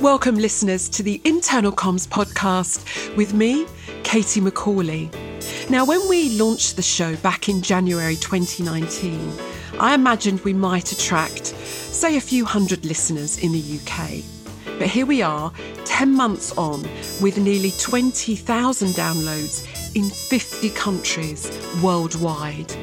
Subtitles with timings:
[0.00, 3.66] Welcome, listeners, to the Internal Comms podcast with me,
[4.02, 5.10] Katie Macaulay.
[5.68, 9.30] Now, when we launched the show back in January 2019,
[9.78, 14.24] I imagined we might attract, say, a few hundred listeners in the UK.
[14.78, 15.52] But here we are,
[15.84, 16.82] 10 months on,
[17.20, 21.50] with nearly 20,000 downloads in 50 countries
[21.82, 22.74] worldwide.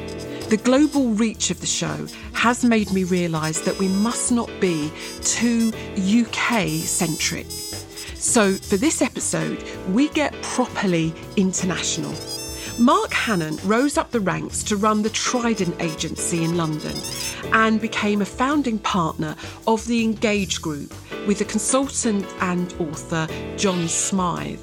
[0.48, 4.90] The global reach of the show has made me realise that we must not be
[5.20, 7.44] too UK centric.
[7.50, 12.14] So, for this episode, we get properly international.
[12.78, 16.96] Mark Hannant rose up the ranks to run the Trident Agency in London
[17.52, 20.94] and became a founding partner of the Engage Group
[21.26, 24.58] with the consultant and author John Smythe.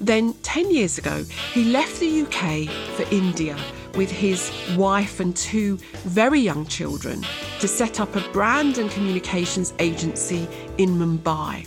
[0.00, 3.58] Then, 10 years ago, he left the UK for India
[3.98, 7.26] with his wife and two very young children
[7.58, 10.46] to set up a brand and communications agency
[10.78, 11.66] in Mumbai.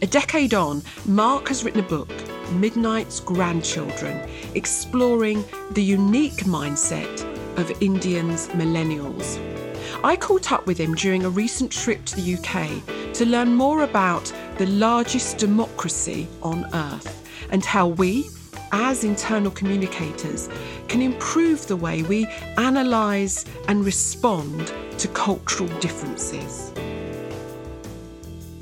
[0.00, 2.10] A decade on, Mark has written a book,
[2.52, 7.14] Midnight's Grandchildren, exploring the unique mindset
[7.58, 9.38] of Indians millennials.
[10.02, 13.82] I caught up with him during a recent trip to the UK to learn more
[13.82, 18.26] about the largest democracy on earth and how we,
[18.72, 20.48] as internal communicators,
[20.88, 26.72] can improve the way we analyse and respond to cultural differences.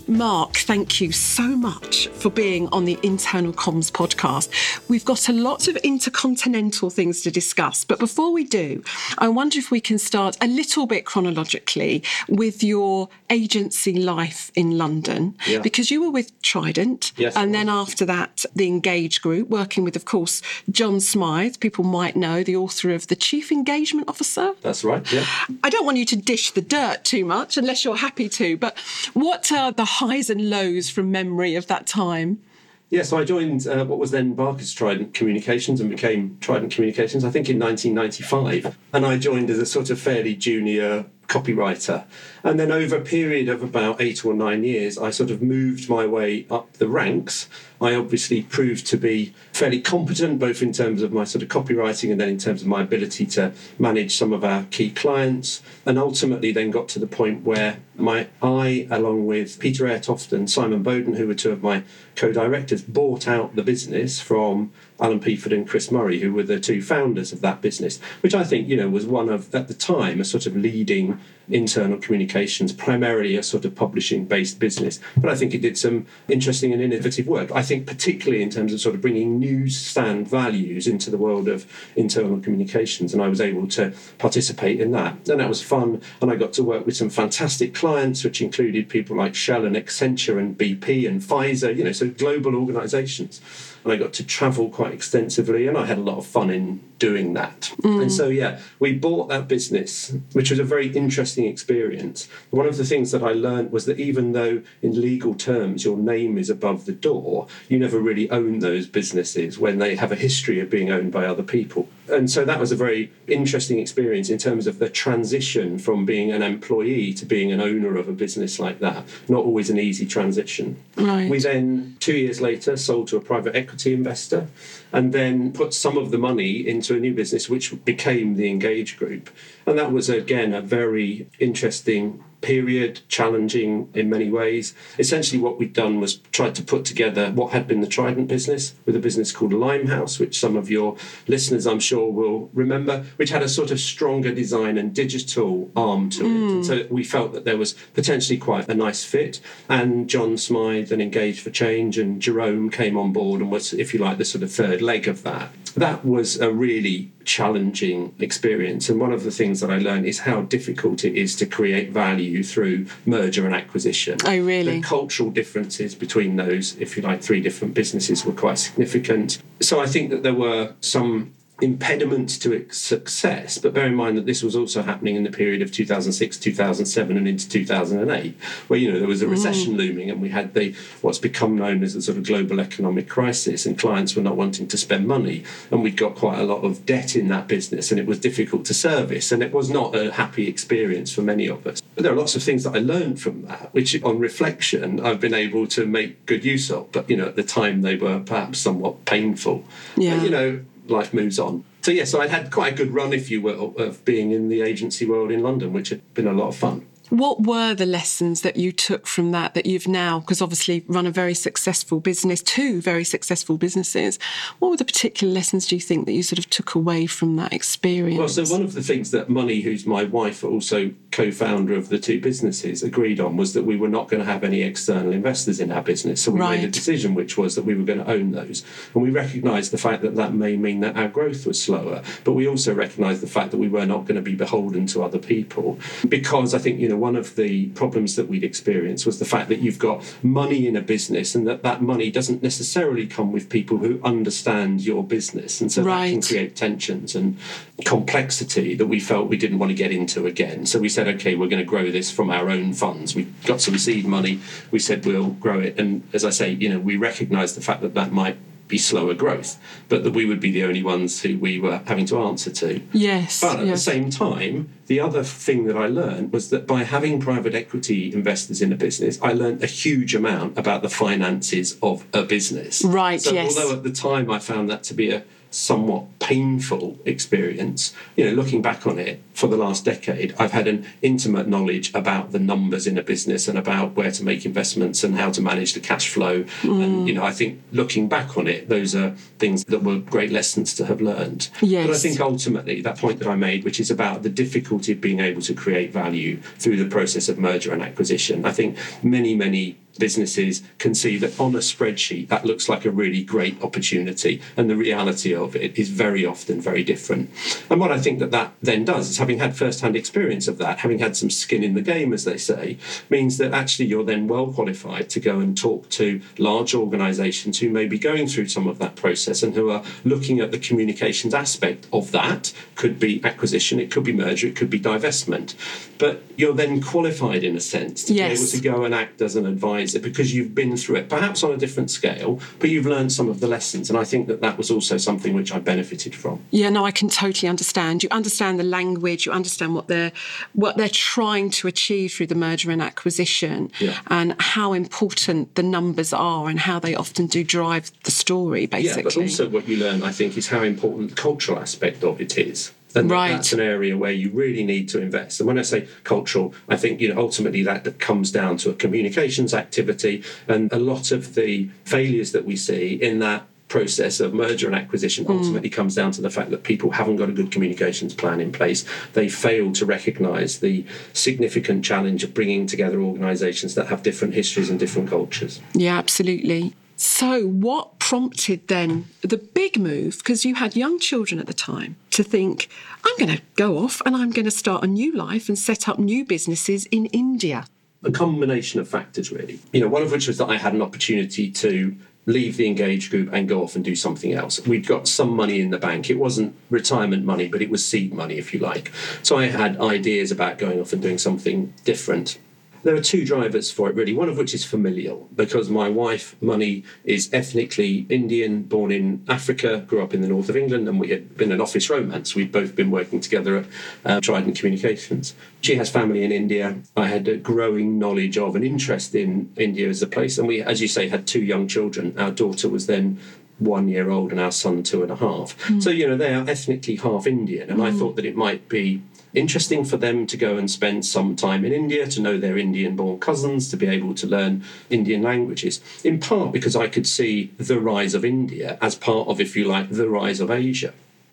[0.09, 4.49] Mark, thank you so much for being on the Internal Comms podcast.
[4.89, 8.85] We've got a lot of intercontinental things to discuss, but before we do,
[9.19, 14.79] I wonder if we can start a little bit chronologically with your agency life in
[14.79, 15.59] London, Yeah.
[15.59, 19.97] because you were with Trident, Yes, and then after that, the Engage Group, working with,
[19.97, 20.41] of course,
[20.71, 24.53] John Smythe, people might know, the author of The Chief Engagement Officer.
[24.63, 25.03] That's right.
[25.13, 25.27] Yeah.
[25.65, 28.79] I don't want you to dish the dirt too much unless you're happy to, but
[29.13, 32.43] what are the highs and lows from memory of that time?
[32.89, 33.03] Yeah.
[33.03, 37.25] So I joined uh, what was then Barker's Trident Communications and became Trident Communications.
[37.25, 42.05] I think in 1995, and I joined as a sort of fairly junior copywriter.
[42.45, 45.89] And then over a period of about eight or nine years, I sort of moved
[45.89, 47.49] my way up the ranks.
[47.81, 52.11] I obviously proved to be fairly competent, both in terms of my sort of copywriting
[52.11, 55.63] and then in terms of my ability to manage some of our key clients.
[55.85, 60.51] And ultimately, then got to the point where my I, along with Peter Airtoft and
[60.51, 61.83] Simon Bowden, who were two of my
[62.15, 66.83] co-directors, bought out the business from Alan Peaford and Chris Murray, who were the two
[66.83, 70.21] founders of that business, which I think you know was one of at the time
[70.21, 74.99] a sort of leading internal communications, primarily a sort of publishing-based business.
[75.17, 77.53] But I think it did some interesting and innovative work.
[77.53, 81.67] I think particularly in terms of sort of bringing newsstand values into the world of
[81.95, 85.29] internal communications, and I was able to participate in that.
[85.29, 88.89] And that was fun, and I got to work with some fantastic clients, which included
[88.89, 93.41] people like Shell and Accenture and BP and Pfizer, you know, so global organisations
[93.87, 96.81] and I got to travel quite extensively, and I had a lot of fun in
[96.99, 97.73] doing that.
[97.83, 102.29] And so, yeah, we bought that business, which was a very interesting experience.
[102.51, 105.97] One of the things that I learned was that even though in legal terms your
[105.97, 110.17] name is above the door, you never really own those businesses when they have a
[110.17, 111.89] history of being owned by other people.
[112.09, 116.31] And so that was a very interesting experience in terms of the transition from being
[116.31, 119.05] an employee to being an owner of a business like that.
[119.29, 120.77] Not always an easy transition.
[120.97, 121.29] Right.
[121.29, 124.47] We then, two years later, sold to a private equity investor
[124.93, 128.97] and then put some of the money into a new business, which became the Engage
[128.97, 129.31] Group.
[129.67, 134.75] And that was, again, a very interesting period, challenging in many ways.
[134.99, 138.75] Essentially, what we'd done was tried to put together what had been the Trident business
[138.85, 143.31] with a business called Limehouse, which some of your listeners, I'm sure, will remember, which
[143.31, 146.53] had a sort of stronger design and digital arm to it.
[146.53, 149.41] And so we felt that there was potentially quite a nice fit.
[149.69, 153.93] And John Smythe and Engage for Change and Jerome came on board and was, if
[153.93, 155.51] you like, the sort of third leg of that.
[155.77, 158.89] That was a really challenging experience.
[158.89, 161.91] And one of the things that I learned is how difficult it is to create
[161.91, 164.19] value through merger and acquisition.
[164.25, 164.77] Oh, really?
[164.77, 169.39] The cultural differences between those, if you like, three different businesses were quite significant.
[169.61, 174.17] So I think that there were some impediments to its success, but bear in mind
[174.19, 178.37] that this was also happening in the period of 2006, 2007, and into 2008,
[178.69, 179.79] where you know there was a recession mm.
[179.79, 183.65] looming, and we had the what's become known as the sort of global economic crisis,
[183.65, 186.85] and clients were not wanting to spend money, and we'd got quite a lot of
[186.85, 190.13] debt in that business, and it was difficult to service, and it was not a
[190.13, 191.81] happy experience for many of us.
[191.95, 195.21] But there are lots of things that I learned from that, which on reflection I've
[195.21, 198.21] been able to make good use of, but you know at the time they were
[198.21, 199.65] perhaps somewhat painful.
[199.97, 200.17] Yeah.
[200.17, 201.65] But, you know life moves on.
[201.83, 204.49] So yeah, so I'd had quite a good run, if you will, of being in
[204.49, 206.87] the agency world in London, which had been a lot of fun.
[207.11, 211.07] What were the lessons that you took from that that you've now, because obviously run
[211.07, 214.19] a very successful business, two very successful businesses.
[214.59, 217.37] What were the particular lessons do you think that you sort of took away from
[217.37, 218.19] that experience?
[218.19, 221.89] Well, so one of the things that Money, who's my wife, also co founder of
[221.89, 225.13] the two businesses, agreed on was that we were not going to have any external
[225.13, 226.23] investors in our business.
[226.23, 226.61] So we Right.
[226.61, 228.65] made a decision, which was that we were going to own those.
[228.95, 232.33] And we recognised the fact that that may mean that our growth was slower, but
[232.33, 235.19] we also recognised the fact that we were not going to be beholden to other
[235.19, 235.79] people.
[236.09, 239.49] Because I think, you know, one of the problems that we'd experienced was the fact
[239.49, 243.49] that you've got money in a business and that that money doesn't necessarily come with
[243.49, 245.61] people who understand your business.
[245.61, 247.39] And so that can create tensions and
[247.85, 250.67] complexity that we felt we didn't want to get into again.
[250.67, 253.15] So we said, okay, we're going to grow this from our own funds.
[253.15, 254.41] We got some seed money.
[254.71, 255.79] We said we'll grow it.
[255.79, 259.15] And as I say, you know, we recognise the fact that that might be slower
[259.15, 262.51] growth, but that we would be the only ones who we were having to answer
[262.51, 262.81] to.
[262.93, 263.41] yes.
[263.41, 263.73] But at yeah.
[263.73, 268.13] the same time, the other thing that I learned was that by having private equity
[268.13, 272.85] investors in a business, I learned a huge amount about the finances of a business.
[272.85, 273.57] Right, So yes.
[273.57, 275.25] although at the time I found that to be a
[275.57, 280.69] somewhat painful experience, you know, looking back on it for the last decade, I've had
[280.69, 285.03] an intimate knowledge about the numbers in a business and about where to make investments
[285.03, 286.45] and how to manage the cash flow.
[286.63, 286.85] Mm.
[286.85, 290.31] And you know, I think looking back on it, those are things that were great
[290.31, 291.49] lessons to have learned.
[291.87, 295.01] But I think ultimately that point that I made, which is about the difficulty of
[295.01, 298.45] being able to create value through the process of merger and acquisition.
[298.45, 302.91] I think many, many businesses can see that on a spreadsheet that looks like a
[302.91, 304.41] really great opportunity.
[304.57, 307.31] And the reality of it is very often very different.
[307.71, 310.79] And what i think that that then does is having had first-hand experience of that
[310.81, 312.79] having had some skin in the game as they say
[313.11, 317.69] means that actually you're then well qualified to go and talk to large organizations who
[317.71, 321.35] may be going through some of that process and who are looking at the communications
[321.35, 322.53] aspect of that.
[322.75, 325.55] Could be acquisition it could be merger it could be divestment.
[325.99, 328.29] But you're then qualified in a sense to Yes.
[328.29, 331.43] be able to go and act as an advisor because you've been through it, perhaps
[331.43, 333.91] on a different scale, but you've learned some of the lessons.
[333.91, 336.43] And I think that that was also something which I benefited from.
[336.51, 338.03] Yeah, no, I can totally understand.
[338.03, 340.13] You understand the language, you understand what they're
[340.55, 343.99] what they're trying to achieve through the merger and acquisition, Yeah.
[344.09, 348.67] and how important the numbers are, and how they often do drive the story.
[348.67, 352.03] Basically, Yeah, but also what you learn, I think, is how important the cultural aspect
[352.05, 352.73] of it is.
[352.97, 353.33] And Right.
[353.33, 355.41] that's an area where you really need to invest.
[355.41, 358.75] And when I say cultural, I think you know ultimately that comes down to a
[358.75, 364.33] communications activity, and a lot of the failures that we see in that process of
[364.33, 365.31] merger and acquisition mm.
[365.31, 368.53] ultimately comes down to the fact that people haven't got a good communications plan in
[368.53, 368.85] place.
[369.13, 374.71] They fail to recognise the significant challenge of bringing together organisations that have different histories
[374.71, 375.61] and different cultures.
[375.75, 376.75] Yeah, absolutely.
[376.97, 380.19] So, what prompted then the big move?
[380.19, 382.69] Because you had young children at the time to think,
[383.05, 385.89] I'm going to go off and I'm going to start a new life and set
[385.89, 387.67] up new businesses in India.
[388.05, 389.59] a combination of factors, really.
[389.73, 393.11] You know, one of which was that I had an opportunity to leave the Engage
[393.11, 394.65] group and go off and do something else.
[394.67, 396.11] We'd got some money in the bank.
[396.11, 398.93] It wasn't retirement money, but it was seed money, if you like.
[399.23, 402.39] So I had ideas about going off and doing something different.
[402.83, 404.15] There are two drivers for it, really.
[404.15, 409.85] One of which is familial, because my wife, Money, is ethnically Indian, born in Africa,
[409.87, 412.35] grew up in the north of England, and we had been an office romance.
[412.35, 413.67] We'd both been working together at
[414.05, 415.35] uh, Trident Communications.
[415.61, 416.77] She has family in India.
[416.97, 420.63] I had a growing knowledge of and interest in India as a place, and we,
[420.63, 422.15] as you say, had two young children.
[422.19, 423.19] Our daughter was then
[423.59, 425.57] one year old and our son two and a half.
[425.81, 427.71] So, you know, they are ethnically half Indian.
[427.71, 429.03] And I thought that it might be
[429.35, 432.97] interesting for them to go and spend some time in India, to know their Indian
[432.97, 435.81] born cousins, to be able to learn Indian languages.
[436.05, 439.65] In part because I could see the rise of India as part of, if you
[439.65, 440.93] like, the rise of Asia.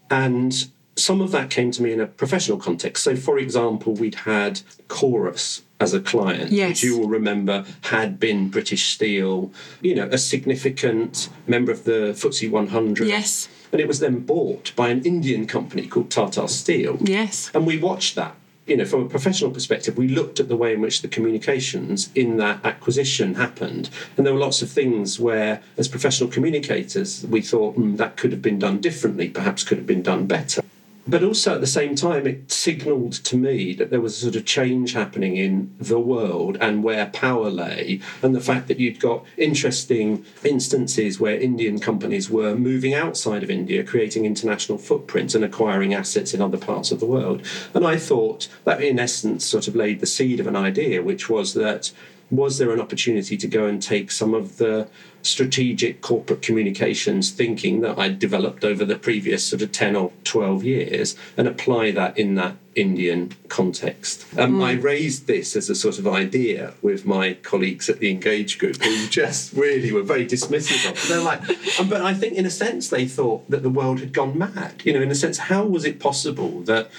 [0.10, 3.04] And some of that came to me in a professional context.
[3.04, 6.70] So, for example, we'd had Corus as a client, Yes.
[6.70, 12.14] which you will remember had been British Steel, you know, a significant member of the
[12.14, 13.08] FTSE 100.
[13.08, 13.50] Yes.
[13.74, 17.00] And it was then bought by an Indian company called Tata Steel.
[17.02, 17.50] Yes.
[17.56, 18.36] And we watched that.
[18.68, 22.10] You know, from a professional perspective, we looked at the way in which the communications
[22.16, 23.90] in that acquisition happened.
[24.16, 28.32] And there were lots of things where, as professional communicators, we thought "Hmm, that could
[28.32, 30.62] have been done differently, perhaps could have been done better.
[31.06, 34.36] But also at the same time, it signalled to me that there was a sort
[34.38, 39.02] of change happening in the world and where power lay, and the fact that you'd
[39.02, 45.44] got interesting instances where Indian companies were moving outside of India, creating international footprints and
[45.44, 47.46] acquiring assets in other parts of the world.
[47.74, 51.30] And I thought that, in essence, sort of laid the seed of an idea, which
[51.30, 51.92] was that
[52.36, 54.88] was there an opportunity to go and take some of the
[55.22, 60.64] strategic corporate communications thinking that I'd developed over the previous sort of 10 or 12
[60.64, 64.26] years and apply that in that Indian context.
[64.38, 64.66] Um, mm.
[64.66, 68.84] I raised this as a sort of idea with my colleagues at the Engage group
[68.84, 71.08] who just really were very dismissive of it.
[71.08, 74.12] They're like, um, but I think in a sense they thought that the world had
[74.12, 74.82] gone mad.
[74.84, 76.90] You know, in a sense, how was it possible that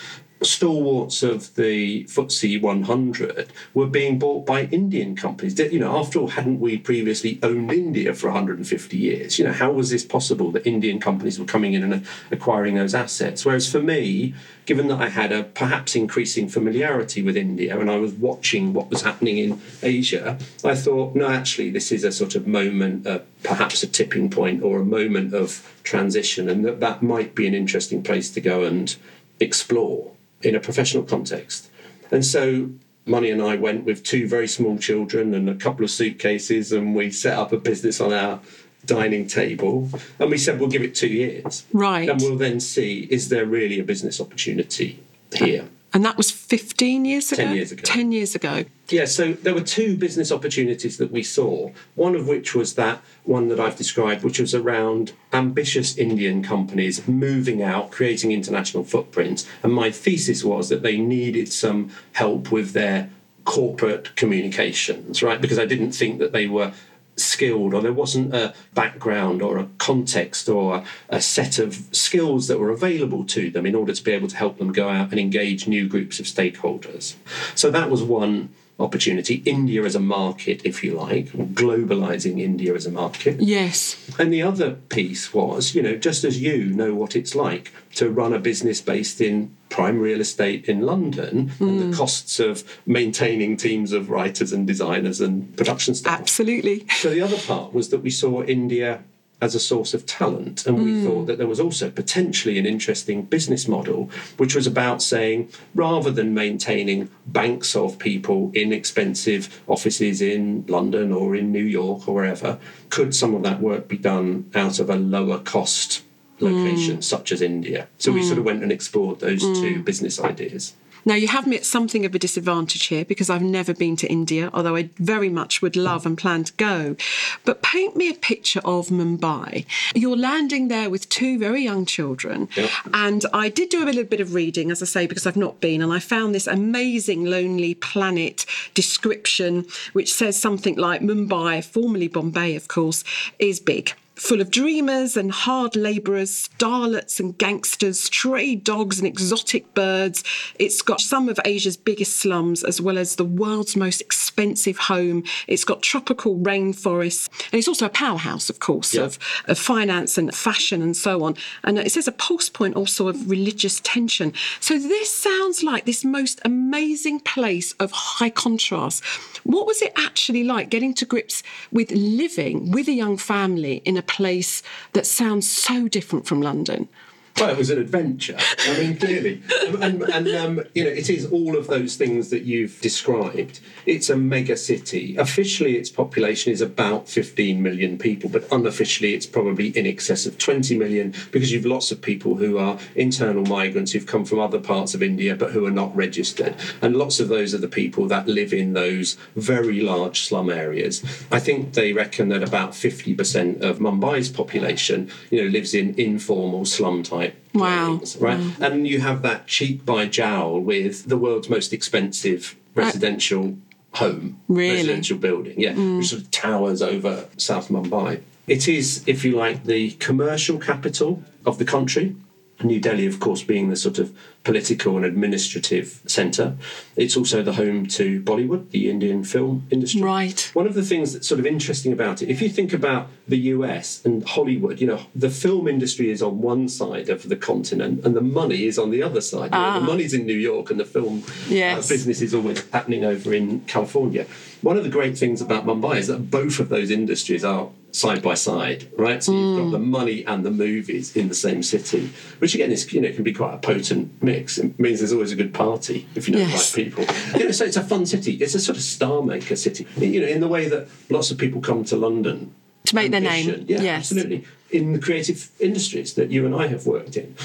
[0.45, 5.59] stalwarts of the FTSE 100 were being bought by Indian companies.
[5.59, 9.39] You know, after all, hadn't we previously owned India for 150 years?
[9.39, 12.95] You know, how was this possible that Indian companies were coming in and acquiring those
[12.95, 13.45] assets?
[13.45, 14.35] Whereas for me,
[14.67, 18.91] given that I had a perhaps increasing familiarity with India and I was watching what
[18.91, 23.21] was happening in Asia, I thought, no, actually, this is a sort of moment, uh,
[23.43, 27.55] perhaps a tipping point or a moment of transition, and that that might be an
[27.55, 28.97] interesting place to go and
[29.41, 30.14] explore
[30.45, 31.71] in a professional context.
[32.11, 32.71] And so
[33.07, 36.95] Money and I went with two very small children and a couple of suitcases, and
[36.95, 38.41] we set up a business on our
[38.87, 39.91] dining table.
[40.19, 41.65] And we said, we'll give it two years.
[41.73, 42.09] Right.
[42.09, 45.03] And we'll then see is there really a business opportunity
[45.35, 45.69] here?
[45.95, 47.45] And that was 15 years ago?
[47.45, 47.83] 10 years ago.
[47.85, 48.65] 10 years ago.
[48.89, 51.71] Yeah, so there were two business opportunities that we saw.
[51.95, 57.07] One of which was that one that I've described, which was around ambitious Indian companies
[57.07, 59.47] moving out, creating international footprints.
[59.63, 63.09] And my thesis was that they needed some help with their
[63.45, 65.41] corporate communications, right?
[65.41, 66.73] Because I didn't think that they were
[67.17, 72.59] skilled or there wasn't a background or a context or a set of skills that
[72.59, 75.21] were available to them in order to be able to help them go out and
[75.21, 77.15] engage new groups of stakeholders.
[77.55, 79.37] So that was one opportunity.
[79.45, 83.41] India as a market, if you like, globalizing India as a market.
[83.41, 83.97] Yes.
[84.19, 88.11] And the other piece was, you know, just as you know what it's like to
[88.11, 91.69] run a business based in prime real estate in London mm.
[91.69, 91.97] and the mm.
[91.97, 96.21] costs of maintaining teams of writers and designers and production staff.
[96.21, 96.87] Absolutely.
[96.91, 99.03] So the other part was that we saw India
[99.41, 100.65] as a source of talent.
[100.65, 101.05] And we mm.
[101.05, 106.13] thought that there was also potentially an interesting business model, which was about saying rather
[106.13, 112.15] than maintaining banks of people in expensive offices in London or in New York or
[112.15, 116.05] wherever, could some of that work be done out of a lower cost
[116.45, 117.05] location, mm.
[117.05, 117.89] such as India?
[117.99, 118.15] So mm.
[118.15, 119.85] we sort of went and explored those two mm.
[119.85, 120.75] business ideas.
[121.07, 124.11] Now, you have me at something of a disadvantage here because I've never been to
[124.11, 126.97] India, although I very much would love and plan to go.
[127.45, 129.67] But paint me a picture of Mumbai.
[129.95, 132.49] You're landing there with two very young children.
[132.57, 132.71] Yep.
[132.95, 135.61] And I did do a little bit of reading, as I say, because I've not
[135.61, 142.09] been, and I found this amazing Lonely Planet description, which says something like Mumbai, formerly
[142.09, 143.05] Bombay, of course,
[143.39, 149.75] is big full of dreamers and hard labourers, starlets and gangsters, stray dogs and exotic
[149.75, 150.23] birds.
[150.59, 155.25] It's got some of Asia's biggest slums as well as the world's most expensive home.
[155.49, 157.29] It's got tropical rainforests.
[157.53, 159.03] And it's also a powerhouse, of course, yeah.
[159.03, 161.37] of, of finance and fashion and so on.
[161.65, 164.33] And uh, it says a pulse point also of religious tension.
[164.61, 169.03] So this sounds like this most amazing place of high contrast.
[169.45, 173.97] What was it actually like getting to grips with living with a young family in
[173.97, 176.89] a place that sounds so different from London.
[177.37, 178.37] Well, it was an adventure.
[178.61, 179.43] I mean, clearly,
[179.81, 183.59] and, and um, you know, it is all of those things that you've described.
[183.87, 185.17] It's a mega city.
[185.17, 190.39] Officially, its population is about 15 million people, but unofficially, it's probably in excess of
[190.39, 194.61] 20 million because you've lots of people who are internal migrants who've come from other
[194.61, 198.07] parts of India but who are not registered, and lots of those are the people
[198.07, 201.03] that live in those very large slum areas.
[201.33, 206.65] I think they reckon that about 50% of Mumbai's population, you know, lives in informal
[206.65, 207.24] slum type
[207.55, 208.01] Wow.
[208.21, 208.39] right?
[208.39, 208.51] Wow.
[208.61, 213.57] And you have that cheek by jowl with the world's most expensive residential
[213.95, 214.77] home, really?
[214.77, 215.99] residential building, yeah, mm.
[215.99, 218.21] which sort of towers over South Mumbai.
[218.47, 222.17] It is, if you like, the commercial capital of the country.
[222.63, 226.57] New Delhi, of course, being the sort of political and administrative centre.
[226.97, 230.03] It's also the home to Bollywood, the Indian film industry.
[230.03, 230.51] Right.
[230.53, 233.39] One of the things that's sort of interesting about it, if you think about the
[233.39, 238.05] US and Hollywood, you know, the film industry is on one side of the continent
[238.05, 239.51] and the money is on the other side.
[239.53, 239.75] You ah.
[239.75, 241.87] know, the money's in New York and the film uh, yes.
[241.87, 244.27] uh, business is always happening over in California.
[244.61, 248.21] One of the great things about Mumbai is that both of those industries are side
[248.23, 249.23] by side, right?
[249.23, 249.71] So you've got mm.
[249.71, 252.11] the money and the movies in the same city,
[252.41, 254.59] which again is you know can be quite a potent mix.
[254.59, 256.73] It means there's always a good party if you know yes.
[256.73, 257.39] the right people.
[257.39, 258.33] You know, so it's a fun city.
[258.35, 259.87] It's a sort of star maker city.
[259.97, 262.53] You know, in the way that lots of people come to London
[262.87, 263.47] to make ambition.
[263.47, 263.67] their name.
[263.69, 263.99] Yeah, yes.
[264.11, 264.45] absolutely.
[264.71, 267.37] In the creative industries that you and I have worked in,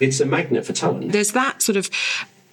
[0.00, 1.12] it's a magnet for talent.
[1.12, 1.90] There's that sort of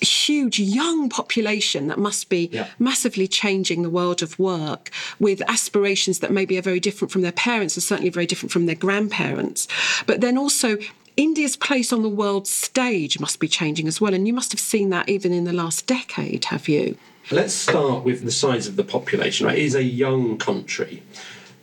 [0.01, 2.67] huge young population that must be Yeah.
[2.79, 7.31] massively changing the world of work with aspirations that maybe are very different from their
[7.31, 9.67] parents and certainly very different from their grandparents.
[10.05, 10.77] But then also,
[11.17, 14.13] India's place on the world stage must be changing as well.
[14.13, 16.97] And you must have seen that even in the last decade, have you?
[17.31, 19.47] Let's start with the size of the population.
[19.47, 19.57] Right?
[19.57, 21.01] It is a young country.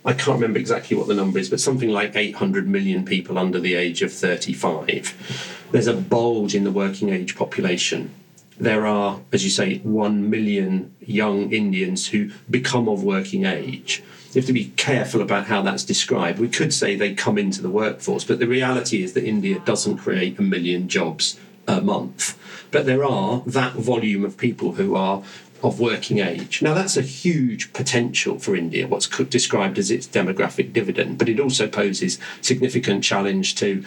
[0.05, 3.59] I can't remember exactly what the number is, but something like 800 million people under
[3.59, 5.67] the age of 35.
[5.71, 8.11] There's a bulge in the working age population.
[8.59, 14.03] There are, as you say, 1 million young Indians who become of working age.
[14.31, 16.39] You have to be careful about how that's described.
[16.39, 19.97] We could say they come into the workforce, but the reality is that India doesn't
[19.97, 22.37] create a million jobs a month.
[22.71, 25.23] But there are that volume of people who are
[25.63, 26.61] of working age.
[26.61, 31.39] Now, that's a huge potential for India, what's described as its demographic dividend, but it
[31.39, 33.85] also poses significant challenge to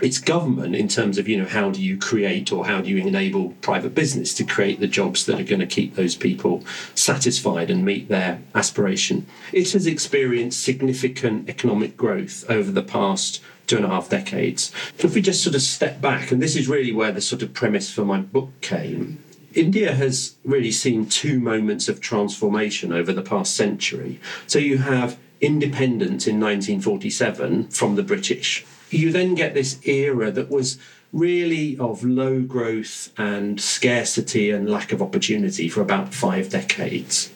[0.00, 2.98] its government in terms of, you know, how do you create or how do you
[2.98, 6.62] enable private business to create the jobs that are going to keep those people
[6.94, 9.26] satisfied and meet their aspiration.
[9.52, 14.70] It has experienced significant economic growth over the past two and a half decades.
[14.98, 17.52] If we just sort of step back, and this is really where the sort of
[17.52, 19.22] premise for my book came,
[19.54, 24.20] India has really seen two moments of transformation over the past century.
[24.46, 28.64] So you have independence in 1947 from the British.
[28.90, 30.78] You then get this era that was
[31.12, 37.32] really of low growth and scarcity and lack of opportunity for about five decades.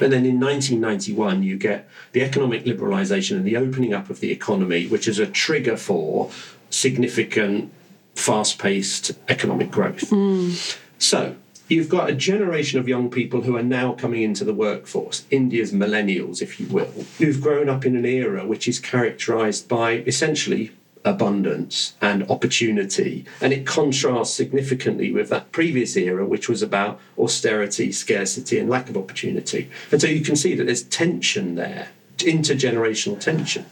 [0.00, 4.32] And then in 1991, you get the economic liberalisation and the opening up of the
[4.32, 6.30] economy, which is a trigger for
[6.70, 7.72] significant,
[8.14, 10.08] fast paced economic growth.
[10.10, 10.52] Hmm.
[10.98, 11.36] So
[11.68, 15.72] you've got a generation of young people who are now coming into the workforce, India's
[15.72, 20.72] millennials, if you will, who've grown up in an era which is characterised by essentially
[21.04, 23.24] abundance and opportunity.
[23.40, 28.88] And it contrasts significantly with that previous era, which was about austerity, scarcity, and lack
[28.88, 29.70] of opportunity.
[29.92, 33.66] And so you can see that there's tension there, intergenerational tension.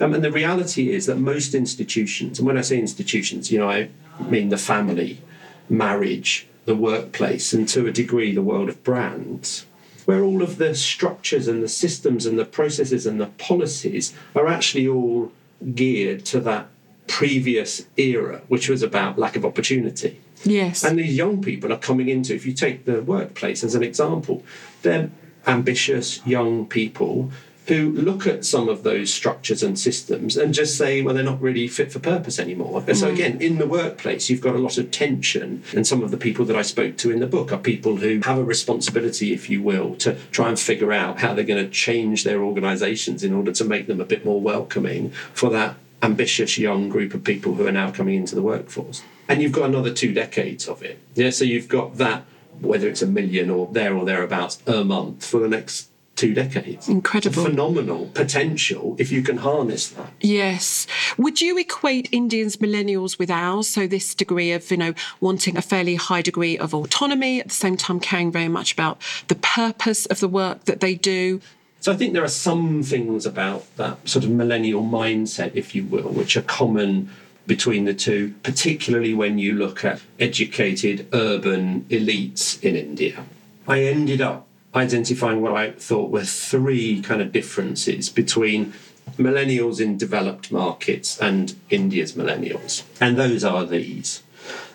[0.00, 3.70] Um, and the reality is that most institutions, and when I say institutions, you know,
[3.70, 3.88] I
[4.20, 5.22] mean the family,
[5.68, 9.66] marriage, the workplace, and to a degree the world of brands,
[10.04, 14.48] where all of the structures and the systems and the processes and the policies are
[14.48, 15.32] actually all
[15.74, 16.68] geared to that
[17.06, 20.20] previous era, which was about lack of opportunity.
[20.44, 20.84] Yes.
[20.84, 24.42] And these young people are coming into, if you take the workplace as an example,
[24.82, 25.10] they're
[25.46, 27.30] ambitious young people
[27.66, 31.40] who look at some of those structures and systems and just say, well, they're not
[31.40, 32.84] really fit for purpose anymore.
[32.86, 33.14] And so, mm.
[33.14, 35.62] again, in the workplace, you've got a lot of tension.
[35.74, 38.20] And some of the people that I spoke to in the book are people who
[38.24, 41.70] have a responsibility, if you will, to try and figure out how they're going to
[41.70, 46.58] change their organizations in order to make them a bit more welcoming for that ambitious
[46.58, 49.02] young group of people who are now coming into the workforce.
[49.28, 50.98] And you've got another two decades of it.
[51.14, 52.24] Yeah, so you've got that,
[52.60, 56.88] whether it's a million or there or thereabouts a month for the next two decades.
[56.88, 57.42] Incredible.
[57.42, 60.12] Phenomenal potential if you can harness that.
[60.20, 60.86] Yes.
[61.18, 63.68] Would you equate Indians millennials with ours?
[63.68, 67.54] So this degree of, you know, wanting a fairly high degree of autonomy, at the
[67.54, 71.40] same time caring very much about the purpose of the work that they do.
[71.84, 75.84] So I think there are some things about that sort of millennial mindset, if you
[75.84, 77.10] will, which are common
[77.46, 83.26] between the two, particularly when you look at educated urban elites in India.
[83.68, 88.72] I ended up identifying what I thought were three kind of differences between
[89.18, 92.84] millennials in developed markets and India's millennials.
[92.98, 94.22] And those are these.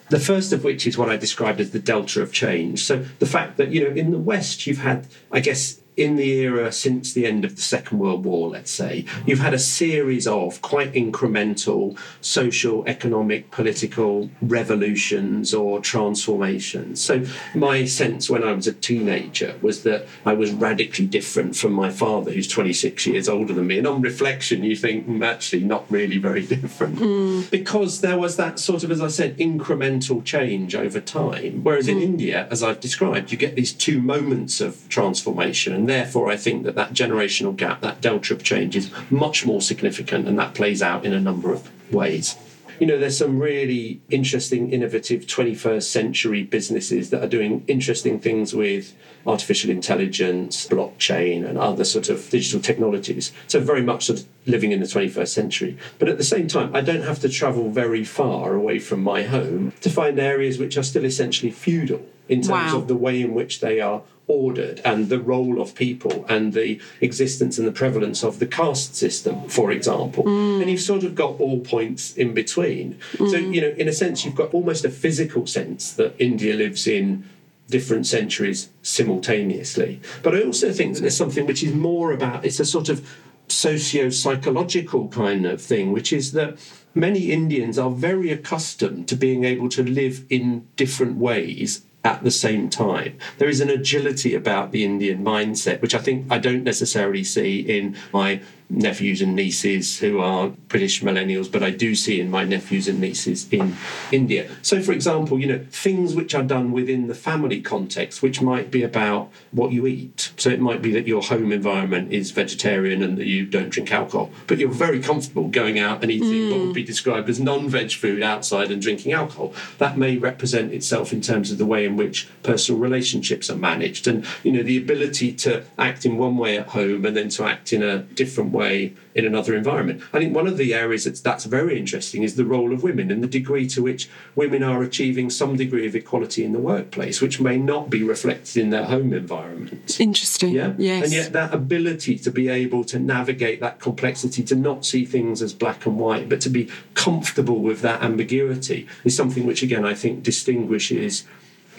[0.09, 2.83] The first of which is what I described as the delta of change.
[2.83, 6.31] So the fact that, you know, in the West, you've had, I guess, in the
[6.39, 10.25] era since the end of the Second World War, let's say, you've had a series
[10.25, 17.01] of quite incremental social, economic, political revolutions or transformations.
[17.01, 21.73] So, my sense when I was a teenager was that I was radically different from
[21.73, 23.77] my father, who's 26 years older than me.
[23.77, 27.51] And on reflection, you think, "Hmm, actually, not really very different.
[27.51, 31.61] Because there was that sort of, as I said, incremental change over time.
[31.63, 35.73] Whereas in India, as I've described, you get these two moments of transformation.
[35.89, 40.27] Therefore, I think that that generational gap, that delta of change, is much more significant.
[40.27, 42.37] And that plays out in a number of ways.
[42.79, 48.53] You know, there's some really interesting, innovative 21st century businesses that are doing interesting things
[48.53, 48.93] with
[49.25, 53.33] artificial intelligence, blockchain, and other sort of digital technologies.
[53.47, 55.75] So, very much sort of living in the 21st century.
[55.97, 59.23] But at the same time, I don't have to travel very far away from my
[59.23, 62.77] home to find areas which are still essentially feudal in terms Wow.
[62.77, 66.79] of the way in which they are ordered and the role of people and the
[67.01, 70.23] existence and the prevalence of the caste system, for example.
[70.23, 70.61] Mm.
[70.61, 72.99] And you've sort of got all points in between.
[73.13, 73.31] Mm.
[73.31, 76.87] So, you know, in a sense, you've got almost a physical sense that India lives
[76.87, 77.27] in
[77.69, 79.99] different centuries simultaneously.
[80.23, 83.07] But I also think that there's something which is more about it's a sort of
[83.47, 86.57] socio psychological kind of thing, which is that
[86.93, 92.31] many Indians are very accustomed to being able to live in different ways at the
[92.31, 93.17] same time.
[93.37, 97.59] There is an agility about the Indian mindset, which I think I don't necessarily see
[97.59, 102.43] in my nephews and nieces who are British millennials, but I do see in my
[102.43, 103.75] nephews and nieces in
[104.11, 104.49] India.
[104.61, 108.69] So, for example, you know, things which are done within the family context, which might
[108.69, 110.31] be about what you eat.
[110.37, 113.91] So, it might be that your home environment is vegetarian and that you don't drink
[113.91, 116.51] alcohol, but you're very comfortable going out and eating mm.
[116.51, 119.53] what would be described as non veg food outside and drinking alcohol.
[119.79, 124.05] That may represent itself in terms of the way in which personal relationships are managed
[124.05, 127.45] and, you know, the ability to act in one way at home and then to
[127.45, 130.03] act in a different way way in another environment.
[130.13, 133.09] I think one of the areas that's, that's very interesting is the role of women
[133.11, 137.21] and the degree to which women are achieving some degree of equality in the workplace,
[137.21, 139.99] which may not be reflected in their home environment.
[139.99, 140.53] Interesting.
[140.53, 140.73] Yeah.
[140.77, 141.05] Yes.
[141.05, 145.41] And yet that ability to be able to navigate that complexity, to not see things
[145.41, 149.85] as black and white, but to be comfortable with that ambiguity is something which again
[149.85, 151.25] I think distinguishes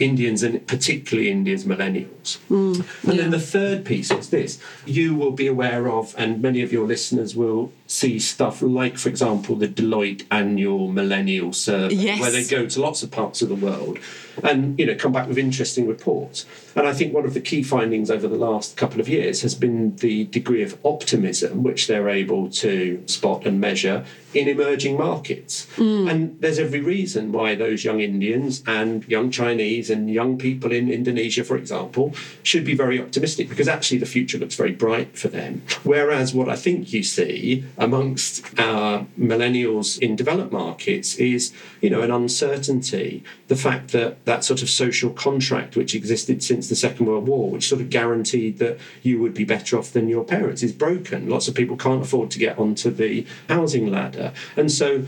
[0.01, 2.39] Indians and particularly Indians millennials.
[2.49, 3.21] Mm, and yeah.
[3.21, 6.87] then the third piece is this you will be aware of, and many of your
[6.87, 12.21] listeners will see stuff like, for example, the Deloitte annual millennial survey, yes.
[12.21, 13.99] where they go to lots of parts of the world
[14.43, 16.45] and you know come back with interesting reports.
[16.75, 19.55] And I think one of the key findings over the last couple of years has
[19.55, 25.67] been the degree of optimism which they're able to spot and measure in emerging markets.
[25.75, 26.09] Mm.
[26.09, 30.89] And there's every reason why those young Indians and young Chinese and young people in
[30.89, 35.27] Indonesia, for example, should be very optimistic because actually the future looks very bright for
[35.27, 35.63] them.
[35.83, 42.01] Whereas what I think you see amongst our millennials in developed markets is, you know,
[42.01, 43.23] an uncertainty.
[43.47, 47.49] The fact that that sort of social contract which existed since the Second World War,
[47.49, 51.27] which sort of guaranteed that you would be better off than your parents, is broken.
[51.27, 54.31] Lots of people can't afford to get onto the housing ladder.
[54.55, 55.05] And so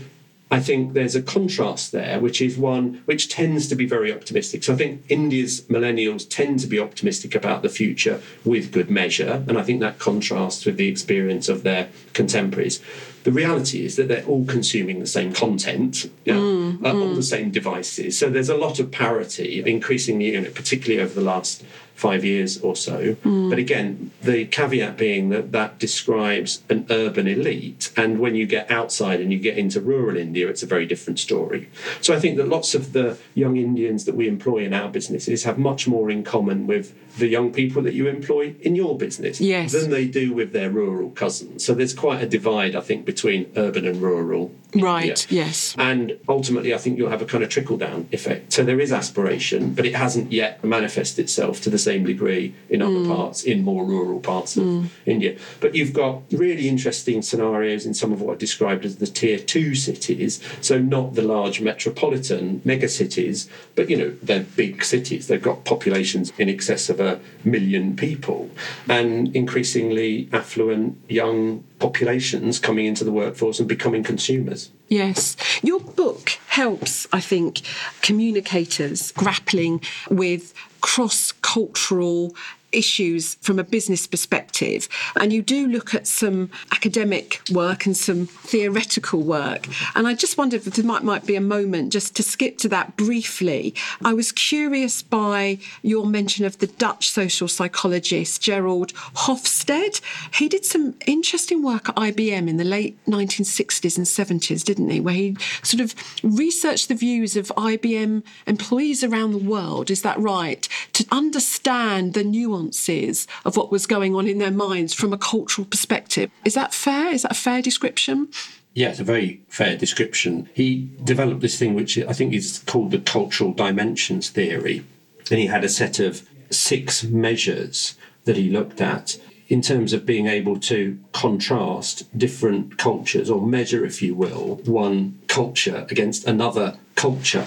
[0.50, 4.62] I think there's a contrast there, which is one which tends to be very optimistic.
[4.62, 9.44] So I think India's millennials tend to be optimistic about the future with good measure,
[9.48, 12.80] and I think that contrasts with the experience of their contemporaries.
[13.24, 17.02] The reality is that they're all consuming the same content yeah, mm, uh, mm.
[17.02, 18.18] on the same devices.
[18.18, 22.60] So there's a lot of parity, increasingly, you know, particularly over the last five years
[22.60, 23.14] or so.
[23.24, 23.50] Mm.
[23.50, 27.92] But again, the caveat being that that describes an urban elite.
[27.96, 31.18] And when you get outside and you get into rural India, it's a very different
[31.18, 31.68] story.
[32.00, 35.44] So I think that lots of the young Indians that we employ in our businesses
[35.44, 39.40] have much more in common with the young people that you employ in your business
[39.40, 39.72] yes.
[39.72, 41.64] than they do with their rural cousins.
[41.64, 44.52] So there's quite a divide, I think, between urban and rural.
[44.74, 45.44] Right, India.
[45.46, 45.74] yes.
[45.78, 48.52] And ultimately, I think you'll have a kind of trickle down effect.
[48.52, 52.82] So there is aspiration, but it hasn't yet manifested itself to the same degree in
[52.82, 53.14] other mm.
[53.14, 54.86] parts, in more rural parts of mm.
[55.06, 55.36] India.
[55.60, 59.38] But you've got really interesting scenarios in some of what are described as the tier
[59.38, 60.40] two cities.
[60.60, 65.26] So not the large metropolitan mega cities, but you know, they're big cities.
[65.28, 68.50] They've got populations in excess of a million people
[68.88, 74.70] and increasingly affluent young populations coming into the workforce and becoming consumers.
[74.88, 75.36] Yes.
[75.62, 77.62] Your book helps, I think,
[78.02, 82.34] communicators grappling with cross cultural
[82.74, 84.88] issues from a business perspective.
[85.16, 89.66] And you do look at some academic work and some theoretical work.
[89.94, 92.68] And I just wondered if there might, might be a moment just to skip to
[92.70, 93.74] that briefly.
[94.04, 100.00] I was curious by your mention of the Dutch social psychologist Gerald Hofstede.
[100.34, 105.00] He did some interesting work at IBM in the late 1960s and 70s, didn't he?
[105.00, 110.18] Where he sort of researched the views of IBM employees around the world, is that
[110.18, 110.68] right?
[110.94, 115.18] To understand the nuance nuances of what was going on in their minds from a
[115.18, 116.30] cultural perspective.
[116.44, 117.12] Is that fair?
[117.12, 118.28] Is that a fair description?
[118.74, 120.48] Yeah, it's a very fair description.
[120.54, 124.84] He developed this thing which I think is called the cultural dimensions theory.
[125.30, 129.16] And he had a set of six measures that he looked at
[129.48, 135.20] in terms of being able to contrast different cultures or measure, if you will, one
[135.28, 137.46] culture against another culture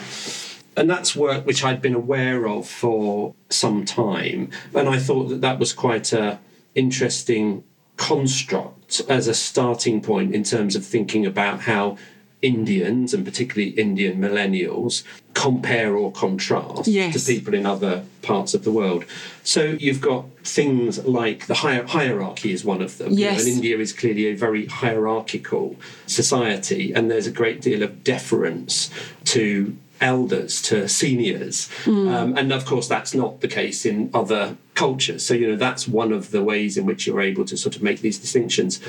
[0.78, 5.42] and that's work which I'd been aware of for some time, and I thought that
[5.42, 6.40] that was quite a
[6.76, 7.64] interesting
[7.98, 11.98] construct as a starting point in terms of thinking about how
[12.44, 15.02] Indians and particularly Indian millennials
[15.34, 17.14] compare or contrast Yes.
[17.26, 19.06] to people in other parts of the world.
[19.44, 23.14] So you've got things like the hier- hierarchy is one of them.
[23.14, 27.82] You know, and India is clearly a very hierarchical society, and there's a great deal
[27.82, 28.92] of deference
[29.26, 31.70] to elders, to seniors.
[32.10, 35.26] Um, and of course, that's not the case in other cultures.
[35.26, 37.84] So, you know, that's one of the ways in which you're able to sort of
[37.84, 38.80] make these distinctions.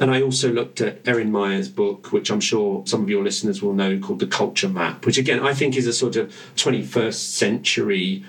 [0.00, 3.62] And I also looked at Erin Meyer's book, which I'm sure some of your listeners
[3.62, 7.14] will know, called The Culture Map, which again I think is a sort of 21st
[7.14, 8.24] century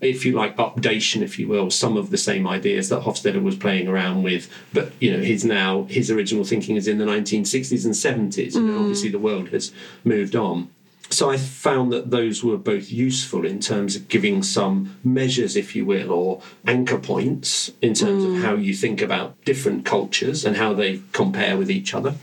[0.00, 3.56] if you like, updation, if you will, some of the same ideas that Hofstede was
[3.56, 4.48] playing around with.
[4.72, 8.54] But you know, his now his original thinking is in the 1960s and 70s.
[8.54, 9.72] You know, obviously the world has
[10.04, 10.70] moved on.
[11.12, 15.74] So I found that those were both useful in terms of giving some measures, if
[15.74, 18.42] you will, or anchor points in terms of mm.
[18.42, 22.14] how you think about different cultures and how they compare with each other.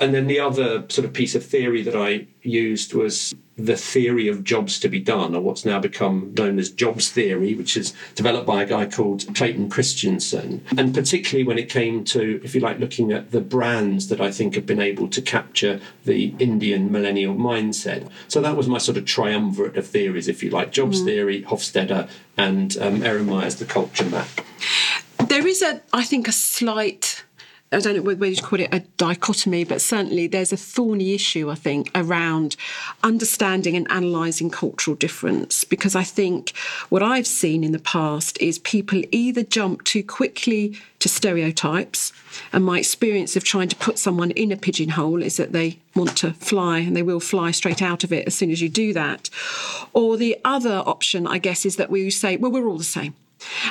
[0.00, 4.28] And then the other sort of piece of theory that I used was the theory
[4.28, 7.94] of jobs to be done, or what's now become known as jobs theory, which is
[8.14, 10.62] developed by a guy called Clayton Christensen.
[10.76, 14.30] And particularly when it came to, if you like, looking at the brands that I
[14.30, 18.08] think have been able to capture the Indian millennial mindset.
[18.28, 22.08] So that was my sort of triumvirate of theories, if you like, jobs theory, Hofstede,
[22.36, 24.28] and um, Erin Meyer's The Culture Map.
[25.28, 27.24] There is a, I think, a slight.
[27.72, 31.50] I don't know whether you call it a dichotomy, but certainly there's a thorny issue,
[31.50, 32.54] I think, around
[33.02, 35.64] understanding and analysing cultural difference.
[35.64, 36.56] Because I think
[36.90, 42.12] what I've seen in the past is people either jump too quickly to stereotypes,
[42.52, 46.16] and my experience of trying to put someone in a pigeonhole is that they want
[46.18, 48.92] to fly and they will fly straight out of it as soon as you do
[48.92, 49.28] that.
[49.92, 53.14] Or the other option, I guess, is that we say, well, we're all the same.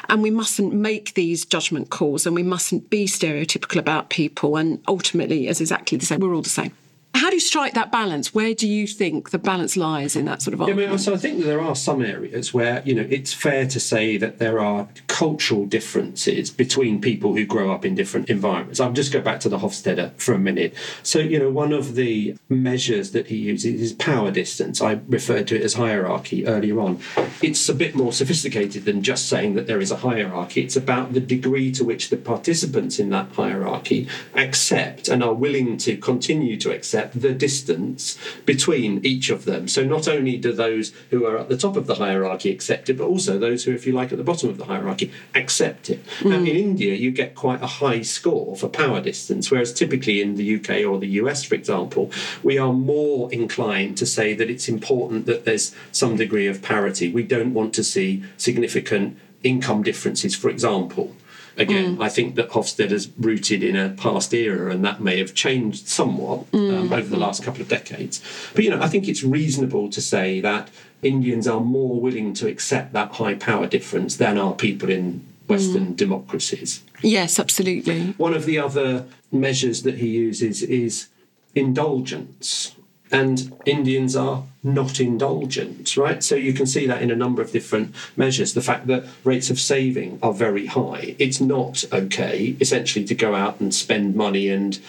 [0.10, 4.58] And we mustn't make these judgment calls and we mustn't be stereotypical about people.
[4.58, 6.72] And ultimately, as exactly the same, we're all the same.
[7.16, 8.34] How do you strike that balance?
[8.34, 10.90] Where do you think the balance lies in that sort of Yeah, I argument?
[10.92, 13.80] mean, so I think that there are some areas where you know it's fair to
[13.80, 18.82] say that there are cultural differences between people who grow up in different environments.
[18.82, 20.74] I'll just go back to the Hofstede for a minute.
[21.04, 24.82] So you know, one of the measures that he uses is power distance.
[24.82, 27.00] I referred to it as hierarchy earlier on.
[27.42, 30.64] It's a bit more sophisticated than just saying that there is a hierarchy.
[30.64, 35.78] It's about the degree to which the participants in that hierarchy accept and are willing
[35.78, 39.68] to continue to accept the distance between each of them.
[39.68, 42.98] So not only do those who are at the top of the hierarchy accept it,
[42.98, 46.04] but also those who, if you like, at the bottom of the hierarchy accept it.
[46.24, 46.48] Now, hmm.
[46.48, 50.56] in India, you get quite a high score for power distance, whereas typically in the
[50.56, 52.12] UK or the US, for example,
[52.44, 57.12] we are more inclined to say that it's important that there's some degree of parity.
[57.12, 61.16] We don't want to see significant income differences, for example.
[61.58, 62.04] Again, mm.
[62.04, 66.40] I think that Hofstede's rooted in a past era, and that may have changed somewhat
[66.54, 66.92] um, mm.
[66.92, 68.22] over the last couple of decades.
[68.54, 70.70] But you know, I think it's reasonable to say that
[71.02, 75.88] Indians are more willing to accept that high power difference than are people in Western
[75.88, 75.96] mm.
[75.96, 76.84] democracies.
[77.02, 78.14] yes, absolutely.
[78.18, 81.08] One of the other measures that he uses is
[81.54, 82.76] indulgence.
[83.12, 86.24] And Indians are not indulgent, right?
[86.24, 88.54] So you can see that in a number of different measures.
[88.54, 91.16] The fact that rates of saving are very high.
[91.20, 94.80] It's not okay, essentially, to go out and spend money and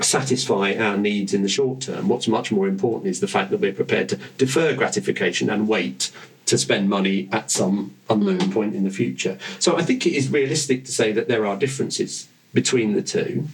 [0.00, 2.08] satisfy our needs in the short term.
[2.08, 6.10] What's much more important is the fact that we're prepared to defer gratification and wait
[6.46, 8.52] to spend money at some unknown hmm.
[8.52, 9.38] point in the future.
[9.58, 13.48] So I think it is realistic to say that there are differences between the two.